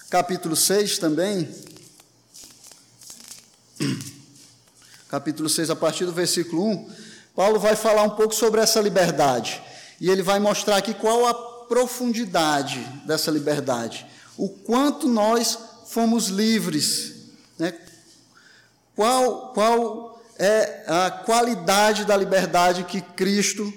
[0.09, 1.53] capítulo 6 também,
[5.09, 6.91] capítulo 6, a partir do versículo 1,
[7.36, 9.62] Paulo vai falar um pouco sobre essa liberdade.
[9.99, 17.13] E ele vai mostrar aqui qual a profundidade dessa liberdade o quanto nós fomos livres,
[17.57, 17.73] né?
[18.95, 23.71] qual, qual é a qualidade da liberdade que Cristo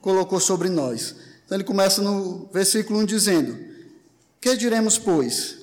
[0.00, 1.14] colocou sobre nós.
[1.44, 3.58] Então ele começa no versículo 1 dizendo:
[4.40, 5.56] Que diremos, pois?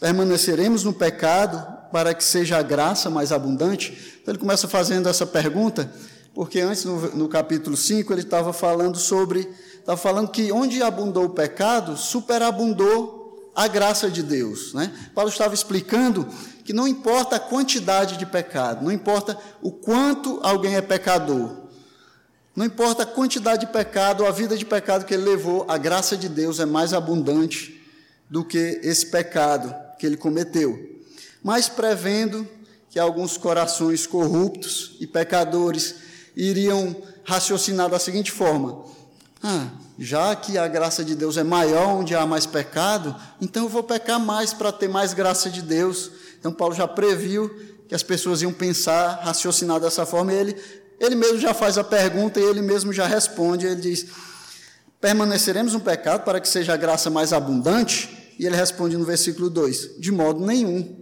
[0.00, 4.18] Permaneceremos no pecado para que seja a graça mais abundante?
[4.20, 5.90] Então ele começa fazendo essa pergunta,
[6.34, 11.24] porque antes, no, no capítulo 5, ele estava falando sobre, estava falando que onde abundou
[11.24, 13.17] o pecado, superabundou
[13.58, 14.72] a graça de Deus.
[14.72, 14.92] Né?
[15.12, 16.28] Paulo estava explicando
[16.64, 21.56] que não importa a quantidade de pecado, não importa o quanto alguém é pecador,
[22.54, 26.16] não importa a quantidade de pecado, a vida de pecado que ele levou, a graça
[26.16, 27.84] de Deus é mais abundante
[28.30, 31.02] do que esse pecado que ele cometeu.
[31.42, 32.46] Mas prevendo
[32.88, 35.96] que alguns corações corruptos e pecadores
[36.36, 36.94] iriam
[37.24, 38.84] raciocinar da seguinte forma:
[39.42, 43.68] ah, já que a graça de Deus é maior onde há mais pecado, então eu
[43.68, 46.12] vou pecar mais para ter mais graça de Deus.
[46.38, 47.50] Então Paulo já previu
[47.88, 50.56] que as pessoas iam pensar, raciocinar dessa forma, e ele,
[51.00, 53.66] ele mesmo já faz a pergunta e ele mesmo já responde.
[53.66, 54.06] Ele diz:
[55.00, 58.34] Permaneceremos no pecado para que seja a graça mais abundante?
[58.38, 60.96] E ele responde no versículo 2: De modo nenhum.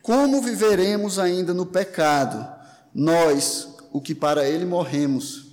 [0.00, 2.48] Como viveremos ainda no pecado,
[2.94, 5.45] nós, o que para ele morremos?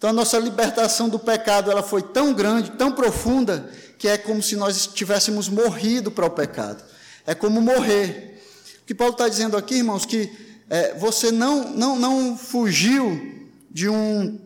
[0.00, 4.42] Então a nossa libertação do pecado ela foi tão grande, tão profunda, que é como
[4.42, 6.82] se nós tivéssemos morrido para o pecado.
[7.26, 8.42] É como morrer.
[8.82, 10.32] O que Paulo está dizendo aqui, irmãos, que
[10.70, 14.40] é, você não, não, não fugiu de um,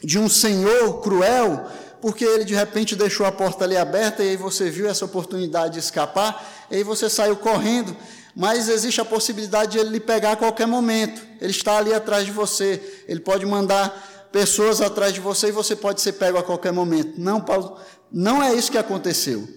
[0.00, 1.66] de um senhor cruel
[2.00, 5.74] porque ele de repente deixou a porta ali aberta e aí você viu essa oportunidade
[5.74, 7.96] de escapar, e aí você saiu correndo,
[8.34, 11.20] mas existe a possibilidade de ele lhe pegar a qualquer momento.
[11.40, 15.74] Ele está ali atrás de você, ele pode mandar pessoas atrás de você e você
[15.74, 17.20] pode ser pego a qualquer momento.
[17.20, 17.78] Não, Paulo,
[18.10, 19.48] não é isso que aconteceu.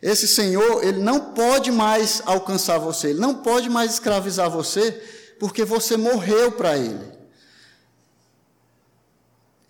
[0.00, 4.90] Esse Senhor, ele não pode mais alcançar você, ele não pode mais escravizar você,
[5.38, 7.12] porque você morreu para ele.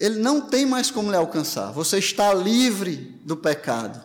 [0.01, 1.71] Ele não tem mais como lhe alcançar.
[1.73, 4.05] Você está livre do pecado.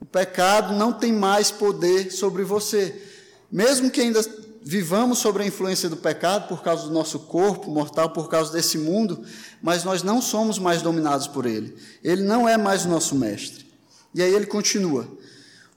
[0.00, 3.02] O pecado não tem mais poder sobre você.
[3.50, 4.20] Mesmo que ainda
[4.70, 8.76] vivamos sobre a influência do pecado por causa do nosso corpo mortal, por causa desse
[8.76, 9.24] mundo,
[9.62, 11.74] mas nós não somos mais dominados por ele.
[12.04, 13.66] Ele não é mais o nosso mestre.
[14.14, 15.08] E aí ele continua: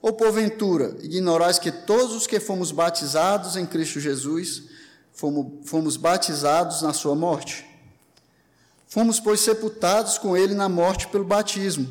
[0.02, 4.64] Ou porventura, ignorais que todos os que fomos batizados em Cristo Jesus,
[5.14, 7.64] fomos, fomos batizados na sua morte?
[8.86, 11.90] Fomos, pois, sepultados com ele na morte pelo batismo,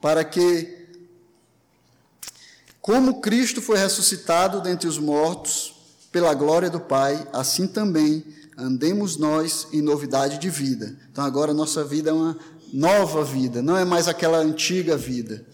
[0.00, 0.88] para que,
[2.80, 5.79] como Cristo foi ressuscitado dentre os mortos,
[6.10, 8.24] pela glória do Pai, assim também
[8.56, 10.96] andemos nós em novidade de vida.
[11.10, 12.36] Então, agora nossa vida é uma
[12.72, 15.44] nova vida, não é mais aquela antiga vida.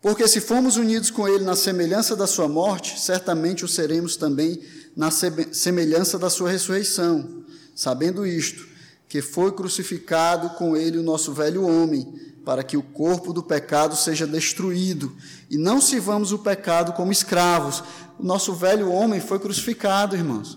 [0.00, 4.60] Porque se fomos unidos com Ele na semelhança da Sua morte, certamente o seremos também
[4.96, 8.72] na semelhança da Sua ressurreição, sabendo isto
[9.12, 12.10] que foi crucificado com ele o nosso velho homem,
[12.46, 15.14] para que o corpo do pecado seja destruído,
[15.50, 17.84] e não sirvamos o pecado como escravos.
[18.22, 20.56] O nosso velho homem foi crucificado, irmãos.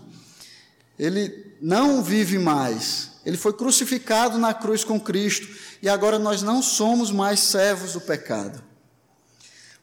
[1.00, 3.14] Ele não vive mais.
[3.26, 5.48] Ele foi crucificado na cruz com Cristo,
[5.82, 8.64] e agora nós não somos mais servos do pecado.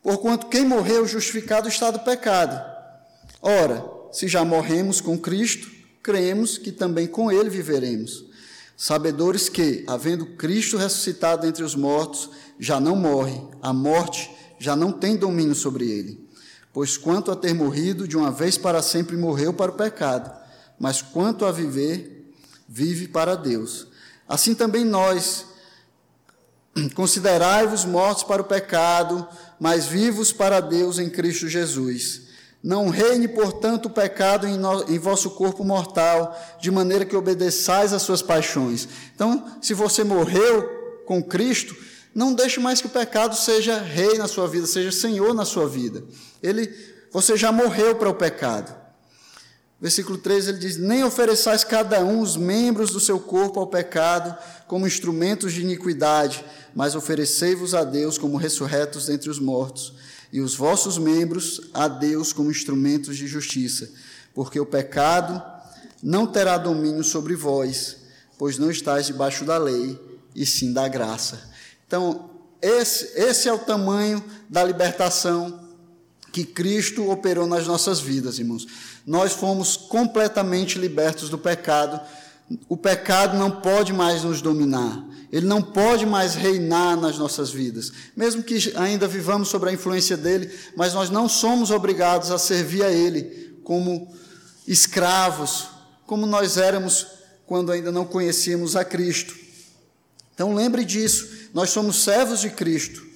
[0.01, 2.65] Porquanto quem morreu justificado está do pecado.
[3.41, 5.69] Ora, se já morremos com Cristo,
[6.01, 8.31] cremos que também com ele viveremos
[8.77, 14.91] sabedores que, havendo Cristo ressuscitado entre os mortos, já não morre, a morte já não
[14.91, 16.29] tem domínio sobre ele.
[16.73, 20.33] Pois quanto a ter morrido, de uma vez para sempre morreu para o pecado,
[20.79, 22.33] mas quanto a viver,
[22.67, 23.87] vive para Deus.
[24.27, 25.47] Assim também nós,
[26.95, 29.29] considerai-vos mortos para o pecado,
[29.61, 32.23] mas vivos para Deus em Cristo Jesus.
[32.63, 37.93] Não reine, portanto, o pecado em, no, em, vosso corpo mortal, de maneira que obedeçais
[37.93, 38.89] às suas paixões.
[39.15, 41.77] Então, se você morreu com Cristo,
[42.15, 45.69] não deixe mais que o pecado seja rei na sua vida, seja senhor na sua
[45.69, 46.05] vida.
[46.43, 46.69] Ele,
[47.11, 48.75] você já morreu para o pecado.
[49.81, 54.37] Versículo 13 ele diz: Nem ofereçais cada um os membros do seu corpo ao pecado
[54.69, 56.45] como instrumentos de iniquidade,
[56.75, 59.95] mas oferecei-vos a Deus como ressurretos dentre os mortos
[60.33, 63.91] e os vossos membros a Deus como instrumentos de justiça,
[64.35, 65.43] porque o pecado
[66.03, 67.97] não terá domínio sobre vós,
[68.39, 70.01] pois não estáis debaixo da lei,
[70.35, 71.52] e sim da graça.
[71.93, 72.31] Então,
[72.63, 75.61] esse, esse é o tamanho da libertação
[76.33, 78.67] que Cristo operou nas nossas vidas, irmãos.
[79.07, 82.01] Nós fomos completamente libertos do pecado.
[82.67, 85.05] O pecado não pode mais nos dominar.
[85.31, 90.17] Ele não pode mais reinar nas nossas vidas, mesmo que ainda vivamos sob a influência
[90.17, 94.11] dele, mas nós não somos obrigados a servir a ele como
[94.67, 95.67] escravos,
[96.07, 97.07] como nós éramos
[97.45, 99.43] quando ainda não conhecíamos a Cristo.
[100.35, 103.07] Então lembre disso, nós somos servos de Cristo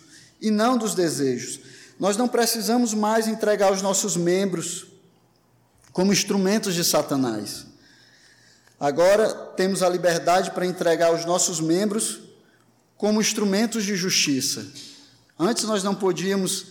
[0.41, 1.61] e não dos desejos.
[1.99, 4.87] Nós não precisamos mais entregar os nossos membros
[5.93, 7.67] como instrumentos de Satanás.
[8.79, 12.21] Agora temos a liberdade para entregar os nossos membros
[12.97, 14.67] como instrumentos de justiça.
[15.39, 16.67] Antes nós não podíamos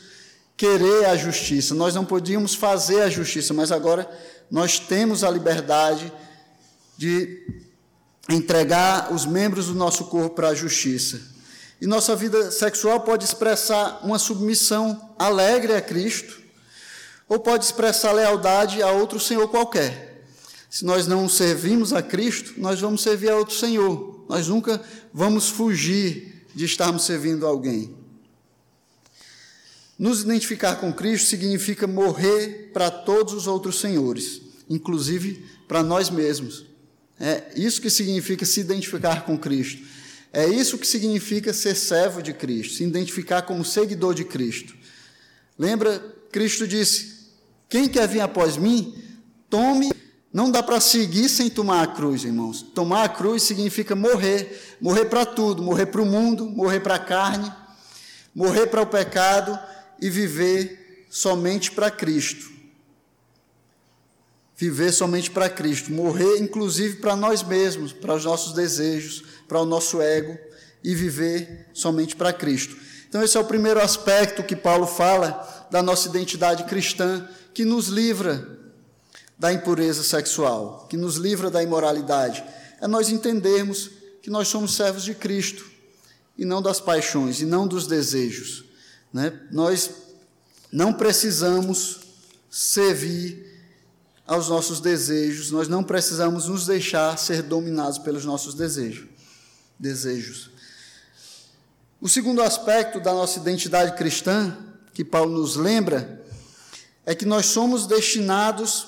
[0.56, 4.10] querer a justiça, nós não podíamos fazer a justiça, mas agora
[4.50, 6.12] nós temos a liberdade
[6.98, 7.64] de
[8.30, 11.35] entregar os membros do nosso corpo para a justiça.
[11.82, 16.42] E nossa vida sexual pode expressar uma submissão alegre a Cristo,
[17.28, 20.16] ou pode expressar lealdade a outro senhor qualquer.
[20.70, 24.26] Se nós não servimos a Cristo, nós vamos servir a outro Senhor.
[24.28, 24.84] Nós nunca
[25.14, 27.96] vamos fugir de estarmos servindo alguém.
[29.98, 36.66] Nos identificar com Cristo significa morrer para todos os outros senhores, inclusive para nós mesmos.
[37.18, 39.82] É isso que significa se identificar com Cristo.
[40.36, 44.76] É isso que significa ser servo de Cristo, se identificar como seguidor de Cristo.
[45.58, 45.98] Lembra,
[46.30, 47.30] Cristo disse:
[47.70, 49.02] Quem quer vir após mim,
[49.50, 49.94] tome
[50.34, 52.62] não dá para seguir sem tomar a cruz, irmãos.
[52.62, 57.00] Tomar a cruz significa morrer, morrer para tudo, morrer para o mundo, morrer para a
[57.00, 57.50] carne,
[58.36, 59.58] morrer para o pecado
[60.02, 62.52] e viver somente para Cristo.
[64.58, 69.66] Viver somente para Cristo, morrer inclusive para nós mesmos, para os nossos desejos, para o
[69.66, 70.38] nosso ego
[70.84, 72.76] e viver somente para Cristo.
[73.10, 77.88] Então, esse é o primeiro aspecto que Paulo fala da nossa identidade cristã, que nos
[77.88, 78.48] livra
[79.38, 82.44] da impureza sexual, que nos livra da imoralidade.
[82.82, 83.90] É nós entendermos
[84.22, 85.66] que nós somos servos de Cristo
[86.38, 88.66] e não das paixões e não dos desejos.
[89.14, 89.40] Né?
[89.52, 89.90] Nós
[90.72, 92.02] não precisamos
[92.50, 93.45] servir
[94.26, 99.08] aos nossos desejos, nós não precisamos nos deixar ser dominados pelos nossos desejos.
[99.78, 100.50] desejos.
[102.02, 104.58] O segundo aspecto da nossa identidade cristã,
[104.94, 106.24] que Paulo nos lembra,
[107.06, 108.88] é que nós somos destinados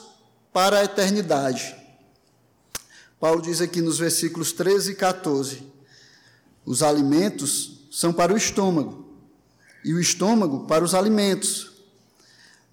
[0.54, 1.76] para a eternidade.
[3.20, 5.64] Paulo diz aqui nos versículos 13 e 14:
[6.66, 9.08] os alimentos são para o estômago,
[9.84, 11.77] e o estômago para os alimentos.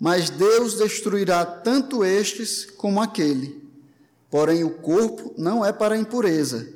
[0.05, 3.67] Mas Deus destruirá tanto estes como aquele.
[4.29, 6.69] Porém, o corpo não é para a impureza,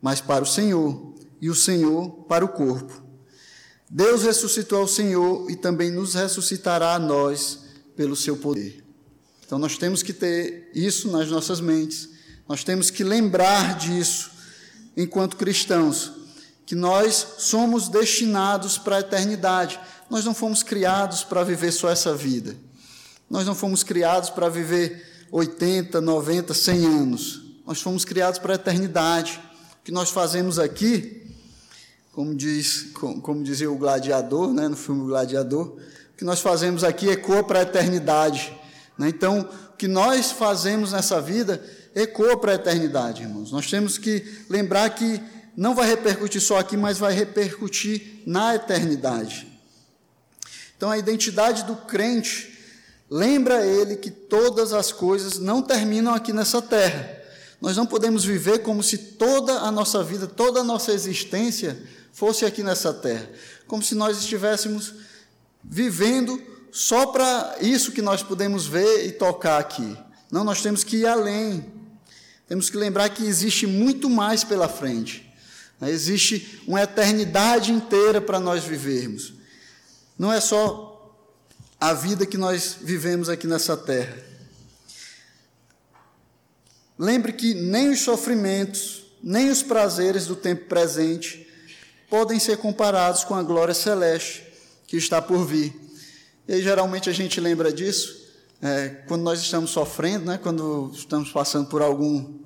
[0.00, 1.12] mas para o Senhor,
[1.42, 3.02] e o Senhor para o corpo.
[3.86, 7.64] Deus ressuscitou ao Senhor e também nos ressuscitará a nós
[7.94, 8.82] pelo seu poder.
[9.44, 12.08] Então nós temos que ter isso nas nossas mentes,
[12.48, 14.30] nós temos que lembrar disso
[14.96, 16.12] enquanto cristãos,
[16.64, 19.78] que nós somos destinados para a eternidade.
[20.08, 22.56] Nós não fomos criados para viver só essa vida.
[23.30, 27.42] Nós não fomos criados para viver 80, 90, 100 anos.
[27.64, 29.40] Nós fomos criados para a eternidade.
[29.80, 31.20] O que nós fazemos aqui
[32.12, 35.78] como, diz, como, como dizia o gladiador, né, no filme Gladiador,
[36.12, 38.52] o que nós fazemos aqui ecoa para a eternidade.
[38.98, 39.08] Né?
[39.08, 41.64] Então, o que nós fazemos nessa vida
[41.94, 43.52] ecoa para a eternidade, irmãos.
[43.52, 45.20] Nós temos que lembrar que
[45.56, 49.46] não vai repercutir só aqui, mas vai repercutir na eternidade.
[50.76, 52.49] Então, a identidade do crente
[53.10, 57.18] lembra ele que todas as coisas não terminam aqui nessa terra.
[57.60, 61.76] Nós não podemos viver como se toda a nossa vida, toda a nossa existência
[62.12, 63.28] fosse aqui nessa terra,
[63.66, 64.94] como se nós estivéssemos
[65.62, 66.40] vivendo
[66.72, 69.96] só para isso que nós podemos ver e tocar aqui.
[70.30, 71.64] Não, nós temos que ir além.
[72.48, 75.32] Temos que lembrar que existe muito mais pela frente.
[75.82, 79.32] Existe uma eternidade inteira para nós vivermos.
[80.18, 80.89] Não é só
[81.80, 84.14] a vida que nós vivemos aqui nessa terra.
[86.98, 91.48] Lembre que nem os sofrimentos, nem os prazeres do tempo presente
[92.10, 94.44] podem ser comparados com a glória celeste
[94.86, 95.74] que está por vir.
[96.46, 98.28] E geralmente a gente lembra disso
[98.60, 102.40] é, quando nós estamos sofrendo, né, quando estamos passando por algum,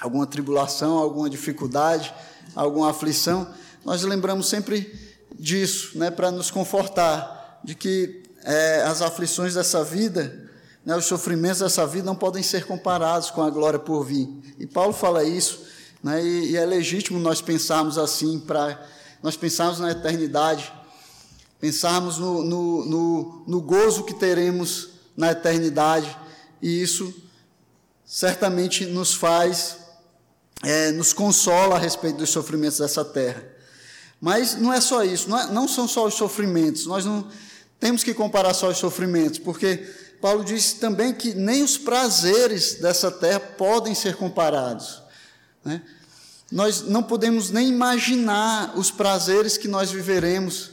[0.00, 2.12] alguma tribulação, alguma dificuldade,
[2.56, 3.46] alguma aflição,
[3.84, 4.92] nós lembramos sempre
[5.38, 10.50] disso, né, para nos confortar, de que é, as aflições dessa vida,
[10.84, 14.28] né, os sofrimentos dessa vida não podem ser comparados com a glória por vir.
[14.58, 15.64] E Paulo fala isso,
[16.02, 18.86] né, e, e é legítimo nós pensarmos assim para
[19.22, 20.70] nós pensarmos na eternidade,
[21.58, 26.14] pensarmos no, no, no, no gozo que teremos na eternidade,
[26.60, 27.14] e isso
[28.04, 29.78] certamente nos faz,
[30.62, 33.42] é, nos consola a respeito dos sofrimentos dessa terra.
[34.20, 37.26] Mas não é só isso, não, é, não são só os sofrimentos, nós não
[37.80, 39.76] temos que comparar só os sofrimentos, porque
[40.20, 45.02] Paulo diz também que nem os prazeres dessa terra podem ser comparados.
[45.64, 45.82] Né?
[46.50, 50.70] Nós não podemos nem imaginar os prazeres que nós viveremos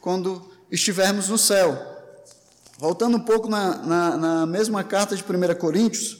[0.00, 1.90] quando estivermos no céu.
[2.78, 6.18] Voltando um pouco na, na, na mesma carta de 1 Coríntios,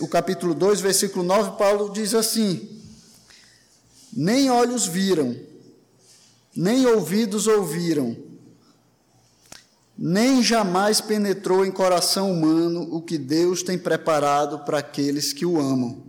[0.00, 2.82] o capítulo 2, versículo 9, Paulo diz assim:
[4.12, 5.36] Nem olhos viram,
[6.56, 8.16] nem ouvidos ouviram,
[9.96, 15.60] nem jamais penetrou em coração humano o que Deus tem preparado para aqueles que o
[15.60, 16.02] amam.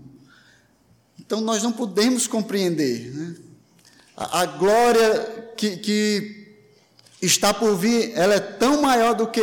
[1.19, 3.11] Então nós não podemos compreender.
[3.13, 3.35] Né?
[4.15, 6.47] A, a, glória que, que
[7.21, 9.41] está por vir, ela é tão maior do que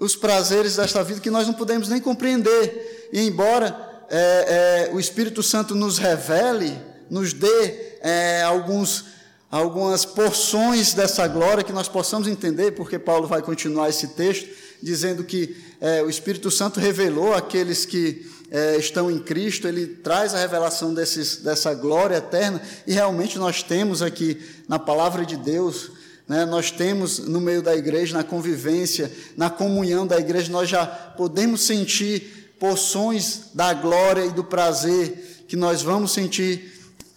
[0.00, 3.08] os prazeres desta vida que nós não podemos nem compreender.
[3.12, 6.78] E embora é, é, o Espírito Santo nos revele,
[7.10, 9.04] nos dê é, alguns,
[9.50, 14.48] algumas porções dessa glória que nós possamos entender, porque Paulo vai continuar esse texto
[14.82, 20.34] dizendo que é, o Espírito Santo revelou aqueles que é, estão em Cristo, ele traz
[20.34, 25.90] a revelação desses, dessa glória eterna, e realmente nós temos aqui na palavra de Deus,
[26.26, 30.86] né, nós temos no meio da igreja, na convivência, na comunhão da igreja, nós já
[30.86, 36.74] podemos sentir porções da glória e do prazer que nós vamos sentir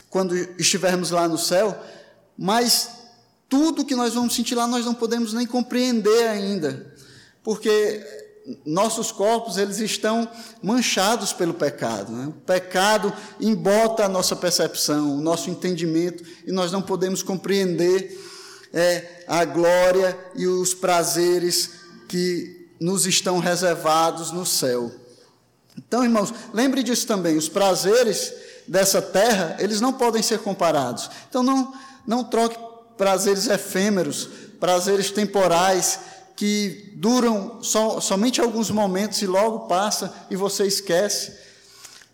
[0.10, 1.78] quando estivermos lá no céu,
[2.44, 2.90] mas
[3.48, 6.92] tudo que nós vamos sentir lá nós não podemos nem compreender ainda,
[7.44, 8.04] porque
[8.66, 10.28] nossos corpos eles estão
[10.60, 12.12] manchados pelo pecado.
[12.12, 12.26] Né?
[12.30, 18.20] O pecado embota a nossa percepção, o nosso entendimento, e nós não podemos compreender
[18.74, 21.70] é, a glória e os prazeres
[22.10, 24.92] que nos estão reservados no céu.
[25.78, 28.34] Então, irmãos, lembre disso também, os prazeres
[28.68, 31.08] dessa terra, eles não podem ser comparados.
[31.30, 31.72] Então, não,
[32.06, 32.58] não troque
[32.98, 34.30] prazeres efêmeros,
[34.60, 36.00] prazeres temporais,
[36.36, 41.34] que duram so, somente alguns momentos e logo passa e você esquece,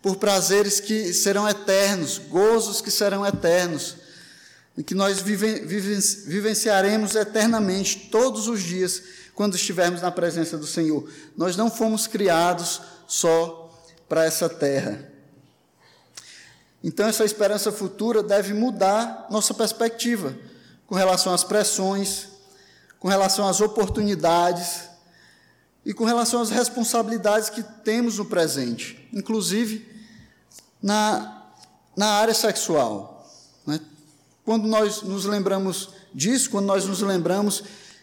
[0.02, 3.96] por prazeres que serão eternos, gozos que serão eternos,
[4.76, 9.02] e que nós vive, vive, vivenciaremos eternamente, todos os dias,
[9.34, 11.08] quando estivermos na presença do Senhor.
[11.36, 13.72] Nós não fomos criados só
[14.08, 15.07] para essa terra.
[16.82, 20.36] Então, essa esperança futura deve mudar nossa perspectiva
[20.86, 22.28] com relação às pressões,
[22.98, 24.88] com relação às oportunidades
[25.84, 29.86] e com relação às responsabilidades que temos no presente, inclusive
[30.82, 31.42] na,
[31.96, 33.28] na área sexual.
[33.66, 33.80] Né?
[34.44, 37.62] Quando nós nos lembramos disso, quando nós nos lembramos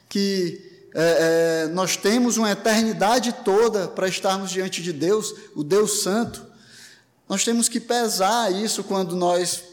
[0.10, 6.02] que é, é, nós temos uma eternidade toda para estarmos diante de Deus, o Deus
[6.04, 6.45] Santo,
[7.28, 9.64] nós temos que pesar isso quando nós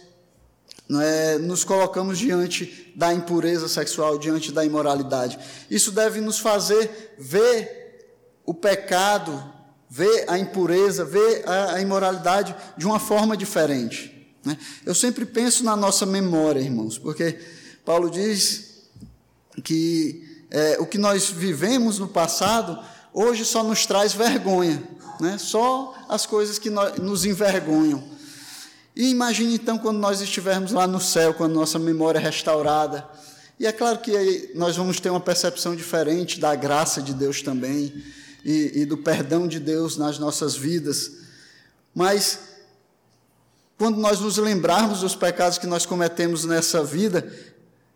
[1.01, 5.39] é, nos colocamos diante da impureza sexual, diante da imoralidade.
[5.71, 7.83] Isso deve nos fazer ver
[8.45, 9.53] o pecado,
[9.89, 14.35] ver a impureza, ver a, a imoralidade de uma forma diferente.
[14.45, 14.59] Né?
[14.85, 17.39] Eu sempre penso na nossa memória, irmãos, porque
[17.85, 18.89] Paulo diz
[19.63, 22.83] que é, o que nós vivemos no passado
[23.13, 24.83] hoje só nos traz vergonha,
[25.21, 25.39] né?
[25.39, 28.03] só as coisas que nos envergonham.
[28.95, 33.09] E imagine então quando nós estivermos lá no céu, a nossa memória restaurada.
[33.59, 37.93] E é claro que nós vamos ter uma percepção diferente da graça de Deus também
[38.45, 41.13] e, e do perdão de Deus nas nossas vidas.
[41.95, 42.39] Mas
[43.79, 47.33] quando nós nos lembrarmos dos pecados que nós cometemos nessa vida,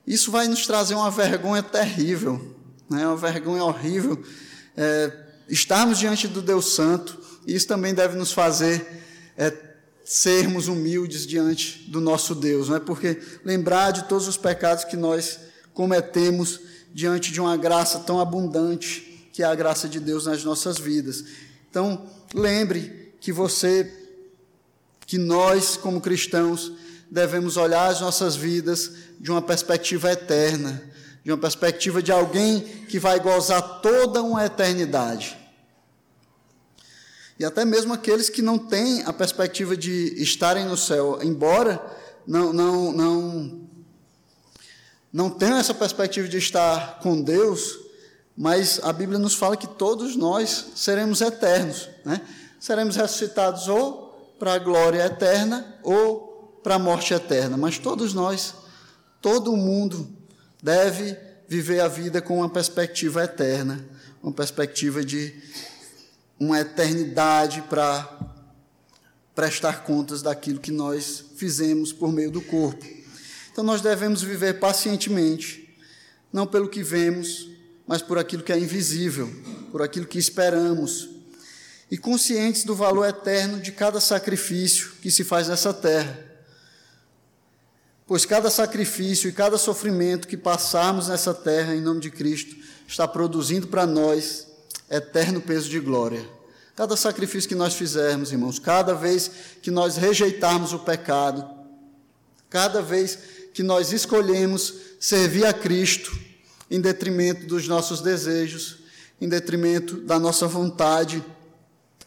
[0.07, 2.57] isso vai nos trazer uma vergonha terrível,
[2.89, 3.07] né?
[3.07, 4.23] uma vergonha horrível.
[4.77, 5.12] É,
[5.49, 8.87] estarmos diante do Deus Santo, isso também deve nos fazer
[9.37, 9.53] é,
[10.05, 12.81] sermos humildes diante do nosso Deus, não é?
[12.81, 15.39] Porque lembrar de todos os pecados que nós
[15.74, 16.61] cometemos
[16.93, 21.24] diante de uma graça tão abundante que é a graça de Deus nas nossas vidas.
[21.68, 23.93] Então, lembre que você,
[25.07, 26.72] que nós, como cristãos,
[27.11, 30.83] devemos olhar as nossas vidas de uma perspectiva eterna,
[31.27, 35.37] de uma perspectiva de alguém que vai gozar toda uma eternidade.
[37.37, 41.85] E até mesmo aqueles que não têm a perspectiva de estarem no céu, embora
[42.24, 43.68] não, não, não,
[45.12, 47.77] não tenham essa perspectiva de estar com Deus,
[48.37, 52.20] mas a Bíblia nos fala que todos nós seremos eternos, né?
[52.61, 58.55] seremos ressuscitados ou para a glória eterna ou para a morte eterna, mas todos nós,
[59.20, 60.16] todo mundo
[60.67, 63.89] deve viver a vida com uma perspectiva eterna,
[64.21, 65.33] uma perspectiva de
[66.41, 68.19] uma eternidade para
[69.33, 72.85] prestar contas daquilo que nós fizemos por meio do corpo.
[73.53, 75.73] Então nós devemos viver pacientemente,
[76.33, 77.49] não pelo que vemos,
[77.87, 79.33] mas por aquilo que é invisível,
[79.71, 81.09] por aquilo que esperamos,
[81.89, 86.26] e conscientes do valor eterno de cada sacrifício que se faz nessa terra.
[88.07, 92.54] Pois cada sacrifício e cada sofrimento que passarmos nessa terra em nome de Cristo
[92.86, 94.46] está produzindo para nós
[94.88, 96.24] eterno peso de glória.
[96.76, 99.28] Cada sacrifício que nós fizermos, irmãos, cada vez
[99.61, 101.44] que nós rejeitarmos o pecado,
[102.48, 103.18] cada vez
[103.52, 106.16] que nós escolhemos servir a Cristo
[106.70, 108.78] em detrimento dos nossos desejos,
[109.20, 111.24] em detrimento da nossa vontade,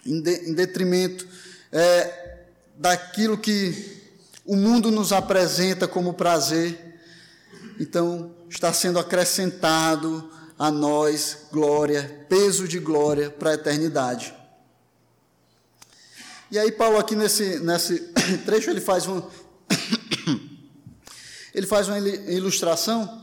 [0.05, 1.27] em, de, em detrimento
[1.73, 2.37] é,
[2.77, 3.98] daquilo que
[4.49, 6.99] o mundo nos apresenta como prazer,
[7.79, 10.27] então está sendo acrescentado
[10.57, 14.33] a nós glória, peso de glória para a eternidade.
[16.49, 17.99] E aí Paulo aqui nesse, nesse
[18.43, 19.21] trecho ele faz um
[21.53, 23.21] ele faz uma ilustração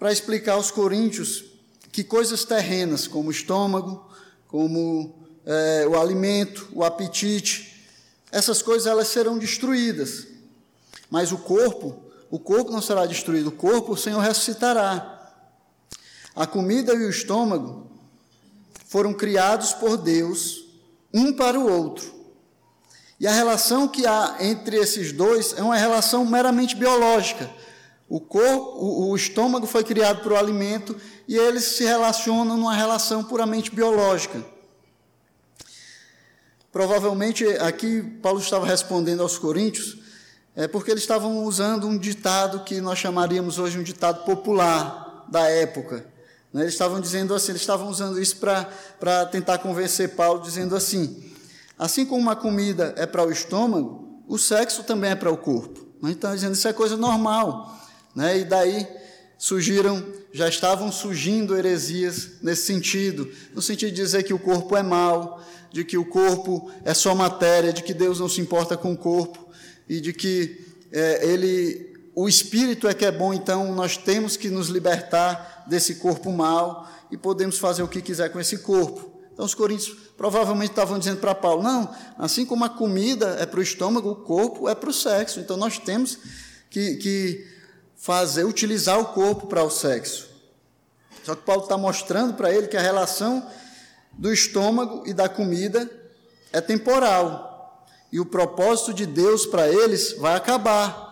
[0.00, 1.44] para explicar aos coríntios
[1.92, 4.04] que coisas terrenas, como o estômago,
[4.48, 5.14] como
[5.46, 7.86] é, o alimento, o apetite,
[8.32, 10.29] essas coisas elas serão destruídas.
[11.10, 15.16] Mas o corpo, o corpo não será destruído, o corpo o Senhor ressuscitará.
[16.34, 17.90] A comida e o estômago
[18.86, 20.64] foram criados por Deus,
[21.12, 22.20] um para o outro.
[23.18, 27.50] E a relação que há entre esses dois é uma relação meramente biológica.
[28.08, 30.96] O corpo, o, estômago foi criado para o alimento
[31.28, 34.44] e eles se relacionam numa relação puramente biológica.
[36.72, 39.99] Provavelmente aqui Paulo estava respondendo aos coríntios,
[40.56, 45.48] é porque eles estavam usando um ditado que nós chamaríamos hoje um ditado popular da
[45.48, 46.04] época.
[46.52, 46.62] Né?
[46.62, 51.32] Eles estavam dizendo assim, eles estavam usando isso para tentar convencer Paulo, dizendo assim:
[51.78, 55.86] assim como uma comida é para o estômago, o sexo também é para o corpo.
[56.02, 57.78] Então, dizendo isso é coisa normal.
[58.14, 58.38] Né?
[58.38, 58.88] E daí
[59.38, 64.82] surgiram, já estavam surgindo heresias nesse sentido, no sentido de dizer que o corpo é
[64.82, 65.40] mau,
[65.70, 68.96] de que o corpo é só matéria, de que Deus não se importa com o
[68.96, 69.49] corpo
[69.90, 74.48] e de que é, ele, o espírito é que é bom, então nós temos que
[74.48, 79.10] nos libertar desse corpo mau e podemos fazer o que quiser com esse corpo.
[79.32, 83.58] Então os coríntios provavelmente estavam dizendo para Paulo: não, assim como a comida é para
[83.58, 85.40] o estômago, o corpo é para o sexo.
[85.40, 86.18] Então nós temos
[86.70, 87.48] que, que
[87.96, 90.28] fazer, utilizar o corpo para o sexo.
[91.24, 93.44] Só que Paulo está mostrando para ele que a relação
[94.12, 95.90] do estômago e da comida
[96.52, 97.49] é temporal.
[98.12, 101.10] E o propósito de Deus para eles vai acabar.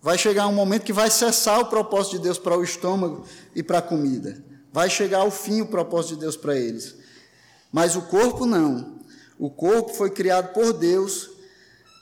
[0.00, 3.24] Vai chegar um momento que vai cessar o propósito de Deus para o estômago
[3.54, 4.42] e para a comida.
[4.72, 6.96] Vai chegar ao fim o propósito de Deus para eles.
[7.70, 9.00] Mas o corpo não.
[9.38, 11.30] O corpo foi criado por Deus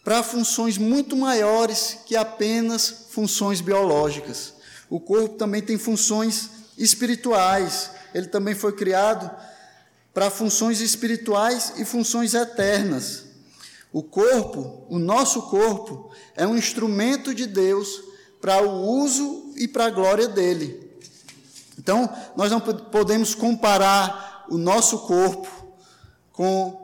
[0.04, 4.54] para funções muito maiores que apenas funções biológicas.
[4.88, 7.90] O corpo também tem funções espirituais.
[8.14, 9.30] Ele também foi criado
[10.12, 13.29] para funções espirituais e funções eternas.
[13.92, 18.02] O corpo, o nosso corpo, é um instrumento de Deus
[18.40, 20.90] para o uso e para a glória dele.
[21.78, 25.48] Então, nós não podemos comparar o nosso corpo
[26.32, 26.80] com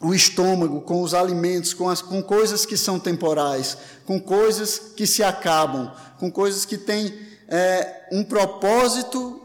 [0.00, 3.76] o estômago, com os alimentos, com, as, com coisas que são temporais,
[4.06, 7.12] com coisas que se acabam, com coisas que têm
[7.48, 9.40] é, um propósito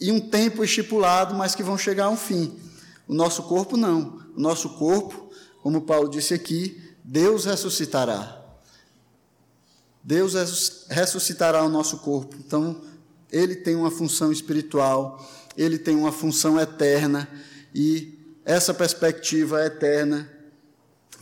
[0.00, 2.58] e um tempo estipulado, mas que vão chegar a um fim.
[3.06, 4.20] O nosso corpo não.
[4.36, 5.21] O nosso corpo,
[5.62, 8.40] como Paulo disse aqui, Deus ressuscitará.
[10.02, 10.34] Deus
[10.88, 12.36] ressuscitará o nosso corpo.
[12.36, 12.82] Então,
[13.30, 15.24] ele tem uma função espiritual,
[15.56, 17.28] ele tem uma função eterna
[17.72, 20.28] e essa perspectiva eterna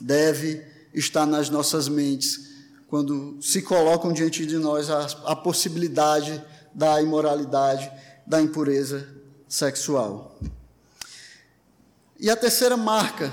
[0.00, 0.64] deve
[0.94, 2.48] estar nas nossas mentes
[2.88, 6.42] quando se colocam diante de nós a, a possibilidade
[6.74, 7.90] da imoralidade,
[8.26, 9.06] da impureza
[9.46, 10.38] sexual.
[12.18, 13.32] E a terceira marca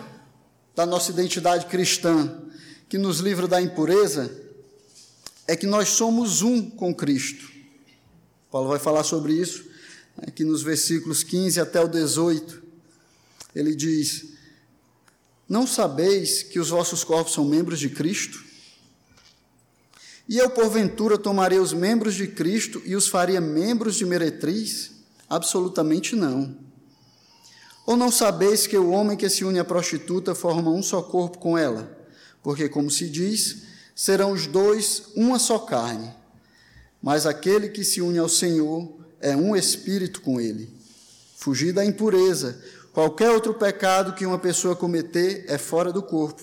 [0.78, 2.40] da nossa identidade cristã,
[2.88, 4.32] que nos livra da impureza,
[5.46, 7.52] é que nós somos um com Cristo.
[8.50, 9.66] Paulo vai falar sobre isso
[10.16, 12.68] aqui nos versículos 15 até o 18
[13.56, 14.34] ele diz:
[15.50, 18.46] Não sabeis que os vossos corpos são membros de Cristo?
[20.30, 24.92] E eu, porventura, tomarei os membros de Cristo e os faria membros de meretriz?
[25.28, 26.67] Absolutamente não.
[27.88, 31.40] Ou não sabeis que o homem que se une à prostituta forma um só corpo
[31.40, 31.92] com ela?
[32.44, 33.64] Porque, como se diz,
[33.96, 36.14] serão os dois uma só carne.
[37.02, 40.72] Mas aquele que se une ao Senhor é um espírito com ele.
[41.36, 42.62] Fugir da impureza,
[42.98, 46.42] Qualquer outro pecado que uma pessoa cometer é fora do corpo,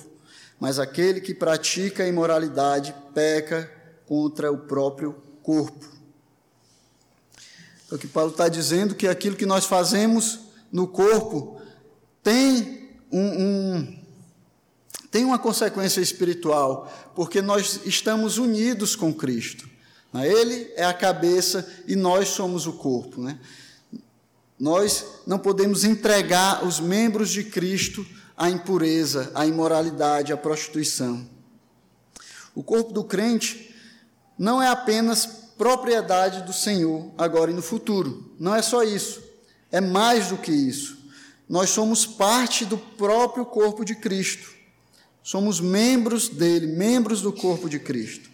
[0.61, 3.69] mas aquele que pratica a imoralidade peca
[4.07, 5.85] contra o próprio corpo.
[7.85, 10.39] Então, o que Paulo está dizendo que aquilo que nós fazemos
[10.75, 11.61] no corpo
[12.21, 13.99] tem um, um,
[15.09, 19.69] tem uma consequência espiritual, porque nós estamos unidos com Cristo.
[20.13, 20.29] Né?
[20.29, 23.23] Ele é a cabeça e nós somos o corpo.
[23.23, 23.39] Né?
[24.59, 28.05] Nós não podemos entregar os membros de Cristo
[28.37, 31.25] à impureza, à imoralidade, à prostituição.
[32.53, 33.73] O corpo do crente
[34.37, 35.25] não é apenas
[35.57, 38.35] propriedade do Senhor agora e no futuro.
[38.41, 39.23] Não é só isso.
[39.75, 40.97] É mais do que isso.
[41.49, 44.53] Nós somos parte do próprio corpo de Cristo.
[45.21, 48.31] Somos membros dele, membros do corpo de Cristo.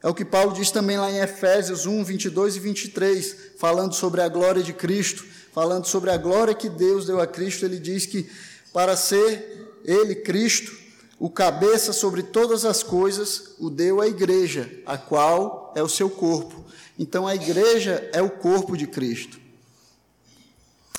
[0.00, 4.20] É o que Paulo diz também lá em Efésios 1, 22 e 23, falando sobre
[4.20, 7.64] a glória de Cristo, falando sobre a glória que Deus deu a Cristo.
[7.64, 8.30] Ele diz que
[8.72, 10.72] para ser Ele, Cristo,
[11.18, 16.08] o cabeça sobre todas as coisas, o deu à igreja, a qual é o seu
[16.08, 16.64] corpo.
[16.96, 19.42] Então a igreja é o corpo de Cristo.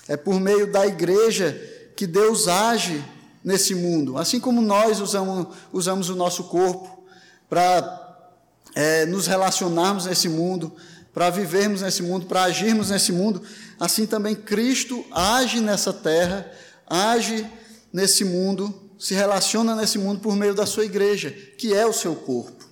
[0.08, 1.53] É por meio da igreja
[1.95, 3.03] que Deus age
[3.43, 7.06] nesse mundo, assim como nós usamos, usamos o nosso corpo
[7.47, 8.32] para
[8.74, 10.76] é, nos relacionarmos nesse mundo,
[11.14, 13.41] para vivermos nesse mundo, para agirmos nesse mundo,
[13.80, 16.51] assim também Cristo age nessa terra,
[16.88, 17.47] age
[17.93, 22.16] nesse mundo, se relaciona nesse mundo por meio da sua igreja, que é o seu
[22.16, 22.66] corpo.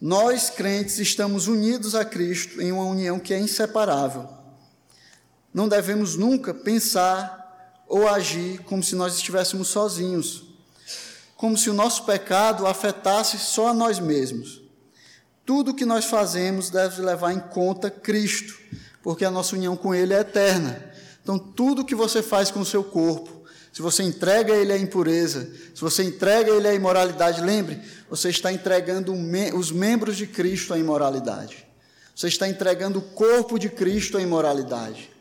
[0.00, 4.28] Nós, crentes, estamos unidos a Cristo em uma união que é inseparável.
[5.54, 10.42] Não devemos nunca pensar ou agir como se nós estivéssemos sozinhos,
[11.36, 14.60] como se o nosso pecado afetasse só a nós mesmos.
[15.46, 18.58] Tudo que nós fazemos deve levar em conta Cristo,
[19.00, 20.92] porque a nossa união com Ele é eterna.
[21.22, 25.50] Então, tudo que você faz com o seu corpo, se você entrega ele à impureza,
[25.74, 29.12] se você entrega ele à imoralidade, lembre, você está entregando
[29.56, 31.66] os membros de Cristo à imoralidade.
[32.14, 35.13] Você está entregando o corpo de Cristo à imoralidade.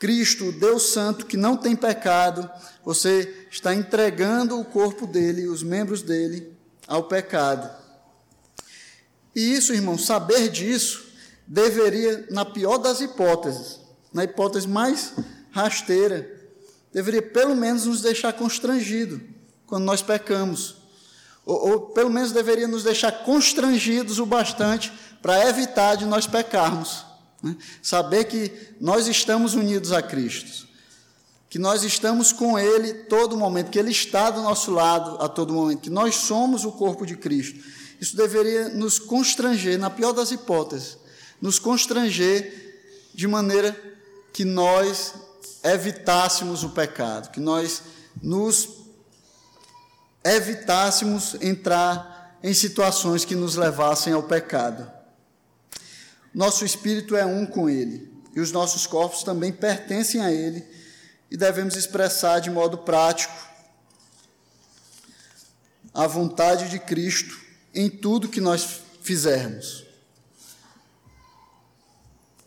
[0.00, 2.50] Cristo, Deus Santo, que não tem pecado,
[2.82, 6.56] você está entregando o corpo dele, os membros dele,
[6.88, 7.70] ao pecado.
[9.36, 11.04] E isso, irmão, saber disso
[11.46, 13.78] deveria, na pior das hipóteses,
[14.12, 15.12] na hipótese mais
[15.50, 16.28] rasteira,
[16.90, 19.20] deveria pelo menos nos deixar constrangido
[19.66, 20.76] quando nós pecamos.
[21.44, 24.90] Ou, ou pelo menos deveria nos deixar constrangidos o bastante
[25.20, 27.09] para evitar de nós pecarmos.
[27.42, 27.56] Né?
[27.82, 30.68] Saber que nós estamos unidos a Cristo,
[31.48, 35.52] que nós estamos com Ele todo momento, que Ele está do nosso lado a todo
[35.52, 37.58] momento, que nós somos o corpo de Cristo.
[38.00, 40.96] Isso deveria nos constranger, na pior das hipóteses,
[41.40, 43.76] nos constranger de maneira
[44.32, 45.14] que nós
[45.62, 47.82] evitássemos o pecado, que nós
[48.22, 48.68] nos
[50.24, 54.99] evitássemos entrar em situações que nos levassem ao pecado.
[56.34, 60.64] Nosso espírito é um com Ele e os nossos corpos também pertencem a Ele
[61.30, 63.34] e devemos expressar de modo prático
[65.92, 67.38] a vontade de Cristo
[67.74, 69.84] em tudo que nós fizermos.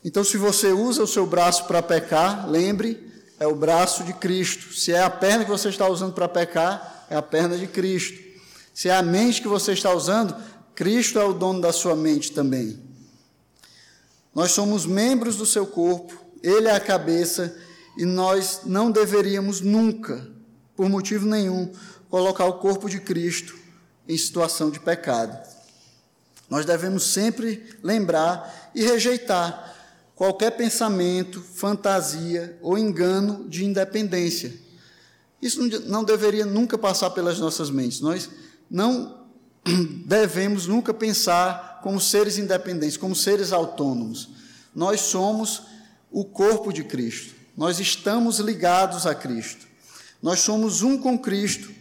[0.03, 4.73] Então, se você usa o seu braço para pecar, lembre, é o braço de Cristo.
[4.73, 8.21] Se é a perna que você está usando para pecar, é a perna de Cristo.
[8.73, 10.35] Se é a mente que você está usando,
[10.75, 12.82] Cristo é o dono da sua mente também.
[14.33, 17.55] Nós somos membros do seu corpo, ele é a cabeça
[17.97, 20.27] e nós não deveríamos nunca,
[20.75, 21.71] por motivo nenhum,
[22.09, 23.55] colocar o corpo de Cristo
[24.07, 25.37] em situação de pecado.
[26.49, 29.73] Nós devemos sempre lembrar e rejeitar
[30.15, 34.53] qualquer pensamento, fantasia ou engano de independência.
[35.41, 37.99] Isso não deveria nunca passar pelas nossas mentes.
[37.99, 38.29] Nós
[38.69, 39.22] não
[40.05, 44.29] devemos nunca pensar como seres independentes, como seres autônomos.
[44.75, 45.63] Nós somos
[46.11, 47.35] o corpo de Cristo.
[47.55, 49.67] Nós estamos ligados a Cristo.
[50.21, 51.71] Nós somos um com Cristo.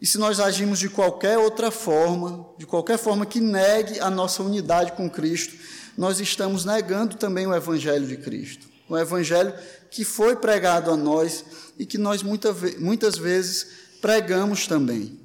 [0.00, 4.42] E se nós agimos de qualquer outra forma, de qualquer forma que negue a nossa
[4.42, 5.54] unidade com Cristo,
[5.96, 8.66] nós estamos negando também o Evangelho de Cristo.
[8.88, 9.52] O Evangelho
[9.90, 11.44] que foi pregado a nós
[11.78, 13.66] e que nós muita, muitas vezes
[14.00, 15.18] pregamos também.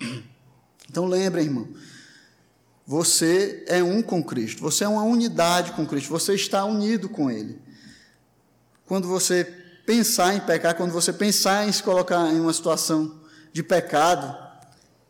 [0.90, 1.68] Então lembrem, irmão,
[2.86, 7.30] você é um com Cristo, você é uma unidade com Cristo, você está unido com
[7.30, 7.60] Ele.
[8.86, 9.44] Quando você
[9.84, 13.20] pensar em pecar, quando você pensar em se colocar em uma situação
[13.52, 14.34] de pecado,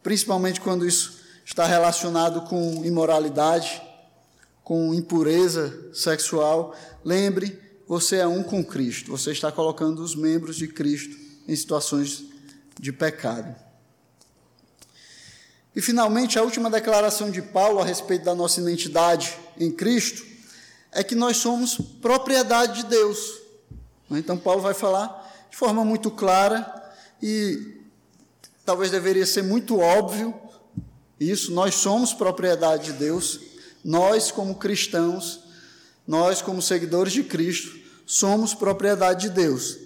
[0.03, 3.81] principalmente quando isso está relacionado com imoralidade,
[4.65, 10.69] com impureza sexual, lembre, você é um com Cristo, você está colocando os membros de
[10.69, 11.17] Cristo
[11.47, 12.25] em situações
[12.79, 13.68] de pecado.
[15.79, 20.27] E, finalmente, a última declaração de Paulo a respeito da nossa identidade em Cristo
[20.91, 23.39] é que nós somos propriedade de Deus.
[24.11, 26.67] Então, Paulo vai falar de forma muito clara
[27.23, 27.77] e
[28.67, 30.35] talvez deveria ser muito óbvio
[31.21, 33.39] isso: nós somos propriedade de Deus,
[33.85, 35.45] nós, como cristãos,
[36.05, 39.79] nós, como seguidores de Cristo, somos propriedade de Deus.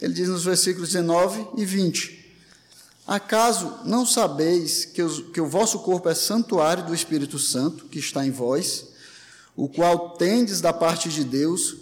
[0.00, 2.15] Ele diz nos versículos 19 e 20.
[3.06, 8.00] Acaso não sabeis que, os, que o vosso corpo é santuário do Espírito Santo, que
[8.00, 8.88] está em vós,
[9.54, 11.76] o qual tendes da parte de Deus,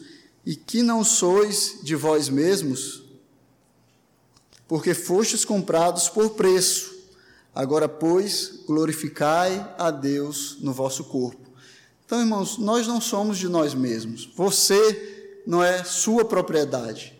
[0.44, 3.02] e que não sois de vós mesmos?
[4.68, 6.92] Porque fostes comprados por preço.
[7.54, 11.48] Agora, pois, glorificai a Deus no vosso corpo.
[12.04, 14.28] Então, irmãos, nós não somos de nós mesmos.
[14.36, 17.18] Você não é sua propriedade.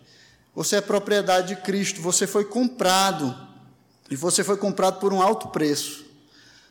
[0.53, 2.01] Você é propriedade de Cristo.
[2.01, 3.44] Você foi comprado
[4.09, 6.05] e você foi comprado por um alto preço.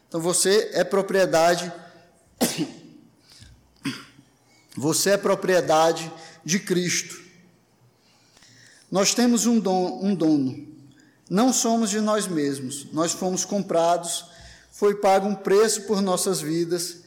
[0.09, 1.73] Então você é propriedade
[4.77, 6.11] você é propriedade
[6.45, 7.23] de Cristo.
[8.91, 10.67] Nós temos um, dom, um dono.
[11.29, 12.87] Não somos de nós mesmos.
[12.93, 14.27] Nós fomos comprados,
[14.71, 16.99] foi pago um preço por nossas vidas,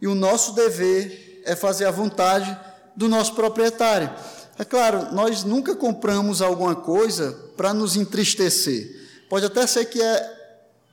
[0.00, 2.58] e o nosso dever é fazer a vontade
[2.96, 4.10] do nosso proprietário.
[4.58, 8.99] É claro, nós nunca compramos alguma coisa para nos entristecer.
[9.30, 10.38] Pode até ser que é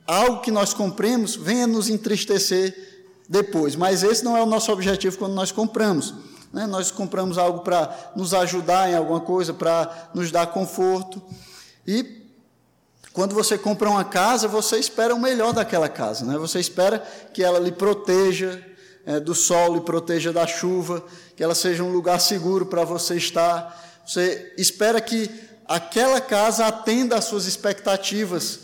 [0.06, 2.72] algo que nós compremos venha nos entristecer
[3.28, 3.74] depois.
[3.74, 6.14] Mas esse não é o nosso objetivo quando nós compramos.
[6.52, 6.64] Né?
[6.64, 11.20] Nós compramos algo para nos ajudar em alguma coisa, para nos dar conforto.
[11.84, 12.22] E
[13.12, 16.24] quando você compra uma casa, você espera o melhor daquela casa.
[16.24, 16.38] Né?
[16.38, 17.00] Você espera
[17.34, 18.64] que ela lhe proteja
[19.04, 23.16] é, do sol, lhe proteja da chuva, que ela seja um lugar seguro para você
[23.16, 24.00] estar.
[24.06, 28.60] Você espera que aquela casa atenda às suas expectativas,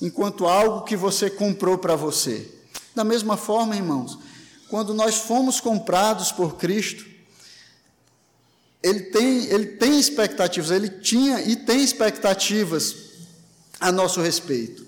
[0.00, 2.48] enquanto algo que você comprou para você.
[2.94, 4.16] Da mesma forma, irmãos,
[4.68, 7.04] quando nós fomos comprados por Cristo,
[8.80, 12.94] ele tem, ele tem expectativas, ele tinha e tem expectativas
[13.80, 14.86] a nosso respeito.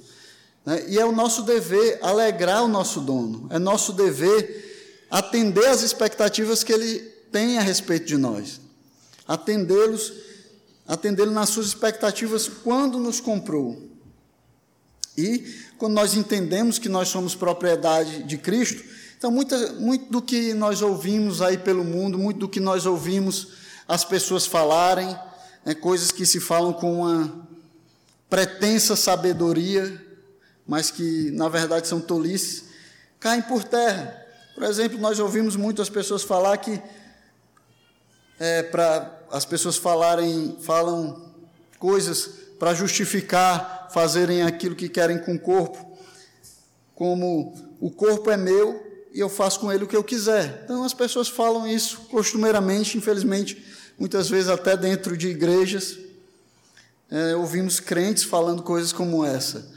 [0.65, 0.85] Né?
[0.89, 6.63] E é o nosso dever alegrar o nosso dono, é nosso dever atender às expectativas
[6.63, 6.99] que ele
[7.33, 8.61] tem a respeito de nós,
[9.27, 10.26] atendê-los
[10.87, 13.91] atendê-lo nas suas expectativas quando nos comprou.
[15.17, 18.83] E quando nós entendemos que nós somos propriedade de Cristo,
[19.17, 23.49] então muito do que nós ouvimos aí pelo mundo, muito do que nós ouvimos
[23.89, 25.09] as pessoas falarem,
[25.65, 27.49] né, coisas que se falam com uma
[28.29, 30.03] pretensa sabedoria,
[30.67, 32.65] mas que na verdade são tolices,
[33.19, 34.23] caem por terra.
[34.55, 36.81] Por exemplo, nós ouvimos muitas pessoas falar que
[38.39, 41.31] é, para as pessoas falarem, falam
[41.79, 45.97] coisas para justificar fazerem aquilo que querem com o corpo,
[46.95, 50.63] como o corpo é meu e eu faço com ele o que eu quiser.
[50.65, 53.65] Então as pessoas falam isso costumeiramente, infelizmente,
[53.99, 55.99] muitas vezes até dentro de igrejas.
[57.11, 59.73] É, ouvimos crentes falando coisas como essa.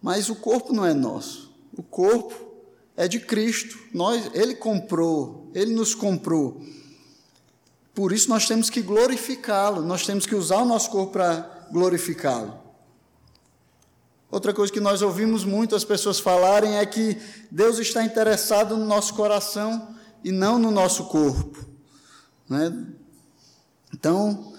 [0.00, 1.52] Mas o corpo não é nosso.
[1.76, 2.34] O corpo
[2.96, 3.78] é de Cristo.
[3.92, 6.62] Nós, ele comprou, ele nos comprou.
[7.98, 12.56] Por isso nós temos que glorificá-lo, nós temos que usar o nosso corpo para glorificá-lo.
[14.30, 17.20] Outra coisa que nós ouvimos muito as pessoas falarem é que
[17.50, 21.66] Deus está interessado no nosso coração e não no nosso corpo.
[22.48, 22.72] Né?
[23.92, 24.52] Então,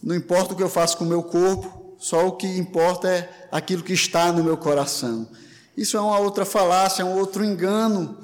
[0.00, 3.48] não importa o que eu faço com o meu corpo, só o que importa é
[3.50, 5.28] aquilo que está no meu coração.
[5.76, 8.16] Isso é uma outra falácia, é um outro engano,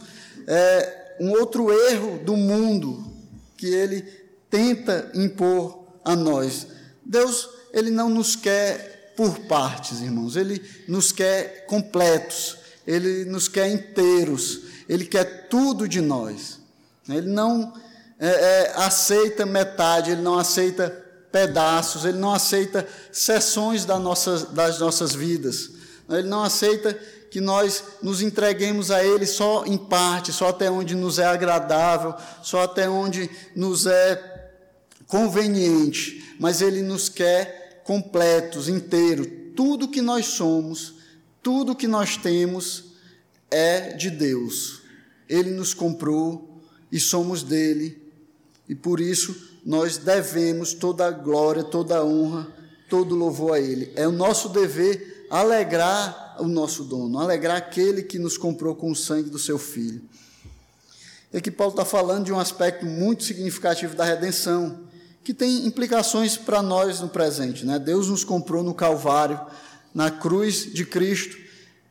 [0.46, 3.12] é um outro erro do mundo
[3.56, 4.22] que ele
[4.53, 6.66] tenta impor a nós.
[7.03, 13.68] Deus, ele não nos quer por partes, irmãos, ele nos quer completos, ele nos quer
[13.68, 16.61] inteiros, ele quer tudo de nós.
[17.09, 17.72] Ele não
[18.20, 20.90] é, é, aceita metade, ele não aceita
[21.32, 25.70] pedaços, ele não aceita seções das nossas, das nossas vidas,
[26.11, 26.96] ele não aceita
[27.30, 32.14] que nós nos entreguemos a Ele só em parte, só até onde nos é agradável,
[32.42, 34.32] só até onde nos é
[35.12, 39.28] conveniente, mas Ele nos quer completos, inteiros.
[39.54, 40.94] Tudo que nós somos,
[41.42, 42.94] tudo que nós temos
[43.50, 44.80] é de Deus.
[45.28, 46.58] Ele nos comprou
[46.90, 48.10] e somos dele,
[48.66, 52.50] e por isso nós devemos toda a glória, toda a honra,
[52.88, 53.92] todo o louvor a Ele.
[53.94, 58.96] É o nosso dever alegrar o nosso dono, alegrar aquele que nos comprou com o
[58.96, 60.00] sangue do seu Filho.
[61.30, 64.82] E aqui Paulo está falando de um aspecto muito significativo da redenção
[65.25, 67.64] que tem implicações para nós no presente.
[67.64, 67.79] Né?
[67.79, 69.41] Deus nos comprou no Calvário,
[69.95, 71.37] na cruz de Cristo,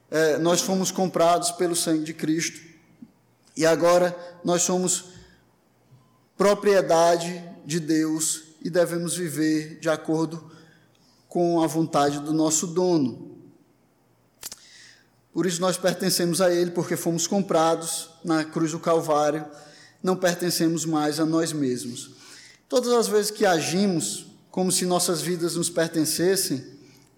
[0.10, 2.60] é, nós fomos comprados pelo sangue de Cristo,
[3.56, 5.06] e agora nós somos
[6.38, 10.52] propriedade de Deus e devemos viver de acordo
[11.28, 13.38] com a vontade do nosso dono.
[15.34, 19.46] Por isso nós pertencemos a Ele, porque fomos comprados na cruz do Calvário,
[20.04, 22.21] não pertencemos mais a nós mesmos.
[22.72, 26.66] Todas as vezes que agimos como se nossas vidas nos pertencessem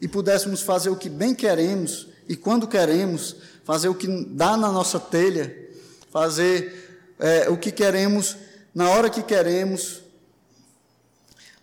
[0.02, 4.72] e pudéssemos fazer o que bem queremos e quando queremos, fazer o que dá na
[4.72, 5.56] nossa telha,
[6.12, 8.36] fazer é, o que queremos
[8.74, 10.02] na hora que queremos,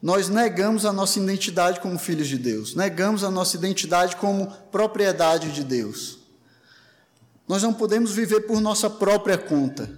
[0.00, 5.50] nós negamos a nossa identidade como filhos de Deus, negamos a nossa identidade como propriedade
[5.50, 6.20] de Deus.
[7.48, 9.90] Nós não podemos viver por nossa própria conta.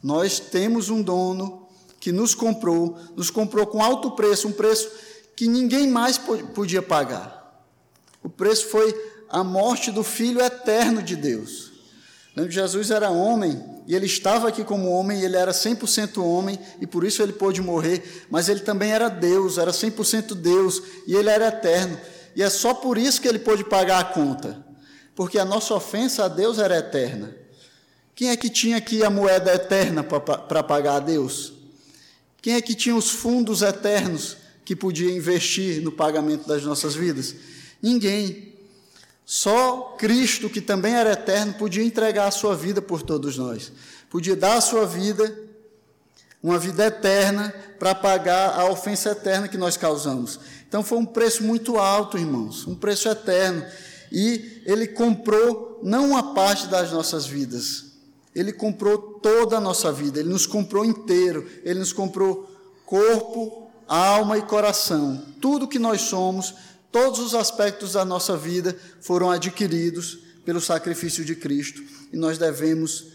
[0.00, 1.63] Nós temos um dono
[2.04, 4.90] que nos comprou, nos comprou com alto preço, um preço
[5.34, 6.20] que ninguém mais
[6.54, 7.64] podia pagar.
[8.22, 8.94] O preço foi
[9.30, 11.72] a morte do Filho eterno de Deus.
[12.50, 16.86] Jesus era homem e ele estava aqui como homem, e ele era 100% homem e
[16.86, 21.30] por isso ele pôde morrer, mas ele também era Deus, era 100% Deus e ele
[21.30, 21.98] era eterno.
[22.36, 24.62] E é só por isso que ele pôde pagar a conta,
[25.16, 27.34] porque a nossa ofensa a Deus era eterna.
[28.14, 31.53] Quem é que tinha aqui a moeda eterna para pagar a Deus?
[32.44, 34.36] Quem é que tinha os fundos eternos
[34.66, 37.34] que podia investir no pagamento das nossas vidas?
[37.80, 38.52] Ninguém.
[39.24, 43.72] Só Cristo, que também era eterno, podia entregar a sua vida por todos nós.
[44.10, 45.34] Podia dar a sua vida,
[46.42, 50.38] uma vida eterna, para pagar a ofensa eterna que nós causamos.
[50.68, 53.64] Então foi um preço muito alto, irmãos, um preço eterno.
[54.12, 57.86] E ele comprou não uma parte das nossas vidas,
[58.34, 62.46] ele comprou toda a nossa vida, ele nos comprou inteiro, ele nos comprou
[62.84, 65.24] corpo, alma e coração.
[65.40, 66.54] Tudo que nós somos,
[66.92, 73.06] todos os aspectos da nossa vida foram adquiridos pelo sacrifício de Cristo e nós devemos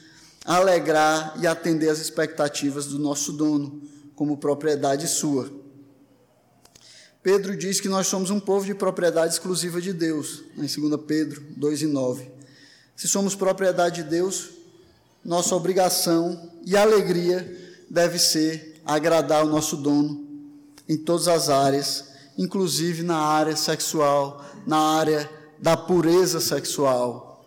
[0.43, 3.79] alegrar e atender às expectativas do nosso dono
[4.15, 5.47] como propriedade sua.
[7.21, 11.39] Pedro diz que nós somos um povo de propriedade exclusiva de Deus, em 2 Pedro
[11.55, 12.31] 2 e 9.
[12.95, 14.57] Se somos propriedade de Deus,
[15.23, 20.27] nossa obrigação e alegria deve ser agradar o nosso dono
[20.87, 22.05] em todas as áreas,
[22.37, 27.45] inclusive na área sexual, na área da pureza sexual.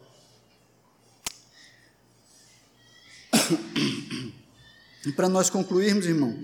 [5.04, 6.38] E para nós concluirmos, irmão,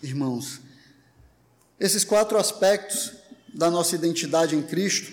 [0.00, 0.60] irmãos,
[1.80, 3.12] esses quatro aspectos
[3.52, 5.12] da nossa identidade em Cristo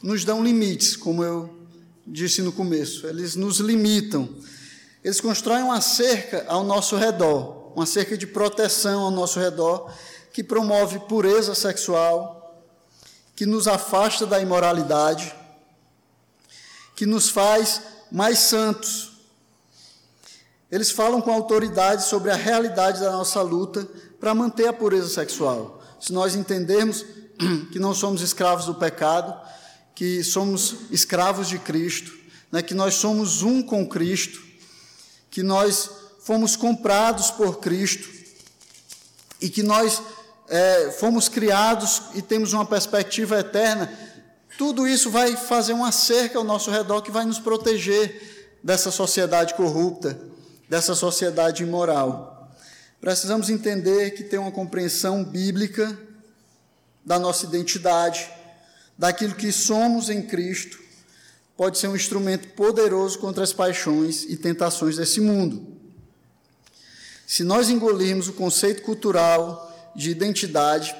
[0.00, 1.58] nos dão limites, como eu
[2.06, 4.28] disse no começo, eles nos limitam.
[5.02, 9.90] Eles constroem uma cerca ao nosso redor, uma cerca de proteção ao nosso redor,
[10.32, 12.64] que promove pureza sexual,
[13.34, 15.34] que nos afasta da imoralidade,
[16.96, 17.80] que nos faz
[18.10, 19.12] mais santos.
[20.70, 23.88] Eles falam com autoridade sobre a realidade da nossa luta
[24.20, 27.04] para manter a pureza sexual se nós entendermos
[27.72, 29.34] que não somos escravos do pecado,
[29.94, 32.12] que somos escravos de Cristo,
[32.52, 34.40] né, que nós somos um com Cristo,
[35.30, 38.08] que nós fomos comprados por Cristo
[39.40, 40.02] e que nós
[40.48, 43.90] é, fomos criados e temos uma perspectiva eterna,
[44.56, 49.54] tudo isso vai fazer uma cerca ao nosso redor que vai nos proteger dessa sociedade
[49.54, 50.18] corrupta,
[50.68, 52.50] dessa sociedade imoral.
[53.00, 55.96] Precisamos entender que tem uma compreensão bíblica
[57.04, 58.28] da nossa identidade,
[58.98, 60.78] daquilo que somos em Cristo,
[61.58, 65.76] pode ser um instrumento poderoso contra as paixões e tentações desse mundo.
[67.26, 70.94] Se nós engolirmos o conceito cultural de identidade,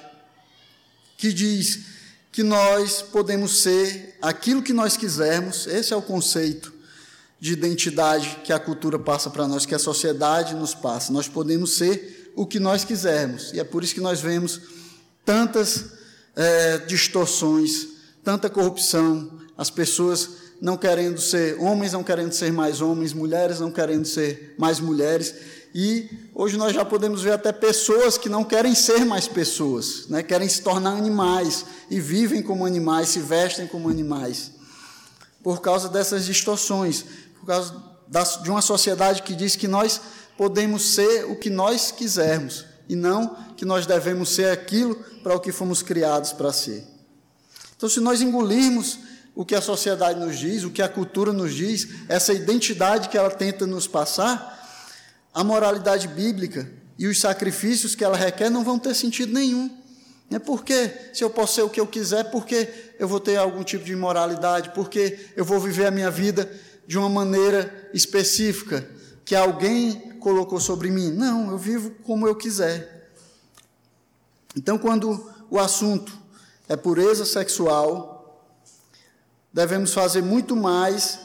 [1.17, 1.85] que diz
[2.33, 6.75] que nós podemos ser aquilo que nós quisermos, esse é o conceito
[7.39, 11.13] de identidade que a cultura passa para nós, que a sociedade nos passa.
[11.13, 14.61] Nós podemos ser o que nós quisermos, e é por isso que nós vemos
[15.25, 15.85] tantas
[16.35, 17.87] é, distorções,
[18.25, 23.71] tanta corrupção, as pessoas não querendo ser homens, não querendo ser mais homens, mulheres não
[23.71, 25.35] querendo ser mais mulheres.
[25.75, 30.23] E hoje nós já podemos ver até pessoas que não querem ser mais pessoas, né?
[30.23, 34.53] querem se tornar animais e vivem como animais, se vestem como animais,
[35.43, 37.05] por causa dessas distorções
[37.39, 37.75] por causa
[38.43, 40.01] de uma sociedade que diz que nós
[40.37, 45.41] podemos ser o que nós quisermos e não que nós devemos ser aquilo para o
[45.41, 46.87] que fomos criados para ser.
[47.77, 48.99] Então, se nós engolirmos
[49.39, 53.17] o que a sociedade nos diz, o que a cultura nos diz, essa identidade que
[53.17, 54.59] ela tenta nos passar,
[55.33, 56.69] a moralidade bíblica
[56.99, 59.71] e os sacrifícios que ela requer não vão ter sentido nenhum.
[60.29, 62.69] É porque se eu posso ser o que eu quiser, porque
[62.99, 66.51] eu vou ter algum tipo de imoralidade, porque eu vou viver a minha vida
[66.85, 68.91] de uma maneira específica
[69.25, 71.13] que alguém colocou sobre mim.
[71.13, 73.13] Não, eu vivo como eu quiser.
[74.57, 76.13] Então, quando o assunto
[76.69, 78.18] é pureza sexual,
[79.53, 81.19] devemos fazer muito mais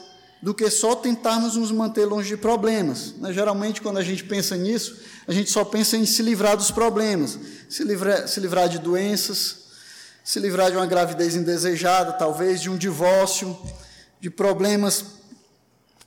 [0.44, 3.14] do que só tentarmos nos manter longe de problemas.
[3.16, 3.32] Né?
[3.32, 7.38] Geralmente, quando a gente pensa nisso, a gente só pensa em se livrar dos problemas,
[7.68, 9.64] se livrar, se livrar de doenças,
[10.22, 13.56] se livrar de uma gravidez indesejada, talvez de um divórcio,
[14.20, 15.04] de problemas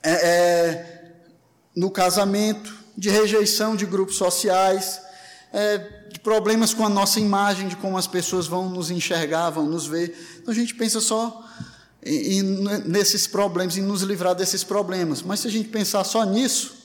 [0.02, 1.12] é, é,
[1.74, 5.00] no casamento, de rejeição de grupos sociais,
[5.52, 5.78] é,
[6.12, 9.86] de problemas com a nossa imagem, de como as pessoas vão nos enxergar, vão nos
[9.86, 10.16] ver.
[10.40, 11.47] Então a gente pensa só
[12.02, 12.42] em, em,
[12.86, 15.22] nesses problemas, em nos livrar desses problemas.
[15.22, 16.76] Mas se a gente pensar só nisso,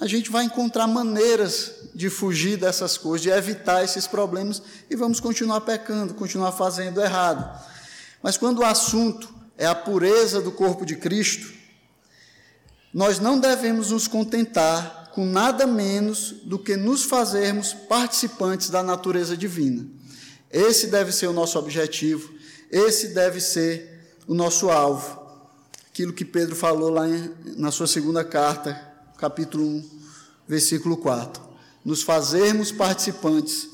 [0.00, 4.60] a gente vai encontrar maneiras de fugir dessas coisas, de evitar esses problemas
[4.90, 7.62] e vamos continuar pecando, continuar fazendo errado.
[8.22, 11.52] Mas quando o assunto é a pureza do corpo de Cristo,
[12.92, 19.36] nós não devemos nos contentar com nada menos do que nos fazermos participantes da natureza
[19.36, 19.86] divina.
[20.50, 22.32] Esse deve ser o nosso objetivo,
[22.70, 23.93] esse deve ser
[24.26, 25.22] o nosso alvo.
[25.88, 28.74] Aquilo que Pedro falou lá em, na sua segunda carta,
[29.16, 29.90] capítulo 1,
[30.48, 31.42] versículo 4.
[31.84, 33.68] Nos fazermos participantes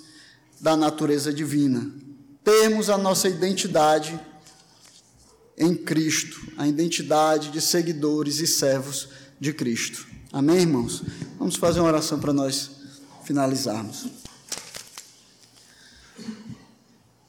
[0.61, 1.91] da natureza divina.
[2.45, 4.19] Termos a nossa identidade
[5.57, 10.07] em Cristo, a identidade de seguidores e servos de Cristo.
[10.33, 11.03] Amém, irmãos?
[11.39, 12.71] Vamos fazer uma oração para nós
[13.25, 14.07] finalizarmos.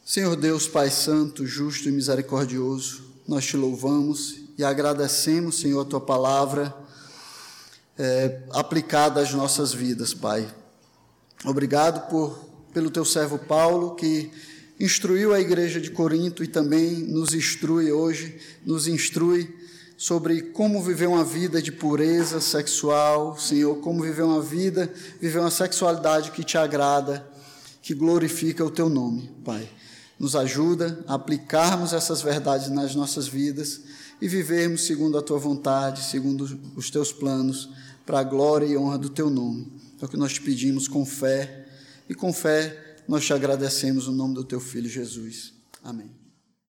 [0.05, 6.01] Senhor Deus, Pai Santo, justo e misericordioso, nós te louvamos e agradecemos, Senhor, a tua
[6.01, 6.75] palavra
[7.97, 10.47] é, aplicada às nossas vidas, Pai.
[11.45, 12.37] Obrigado por,
[12.73, 14.31] pelo teu servo Paulo, que
[14.79, 19.55] instruiu a igreja de Corinto e também nos instrui hoje, nos instrui
[19.97, 25.51] sobre como viver uma vida de pureza sexual, Senhor, como viver uma vida, viver uma
[25.51, 27.29] sexualidade que te agrada,
[27.83, 29.69] que glorifica o teu nome, Pai.
[30.21, 33.81] Nos ajuda a aplicarmos essas verdades nas nossas vidas
[34.21, 37.71] e vivermos segundo a tua vontade, segundo os teus planos,
[38.05, 39.73] para a glória e honra do teu nome.
[39.99, 41.65] É o que nós te pedimos com fé,
[42.07, 45.53] e com fé nós te agradecemos no nome do teu filho Jesus.
[45.83, 46.20] Amém.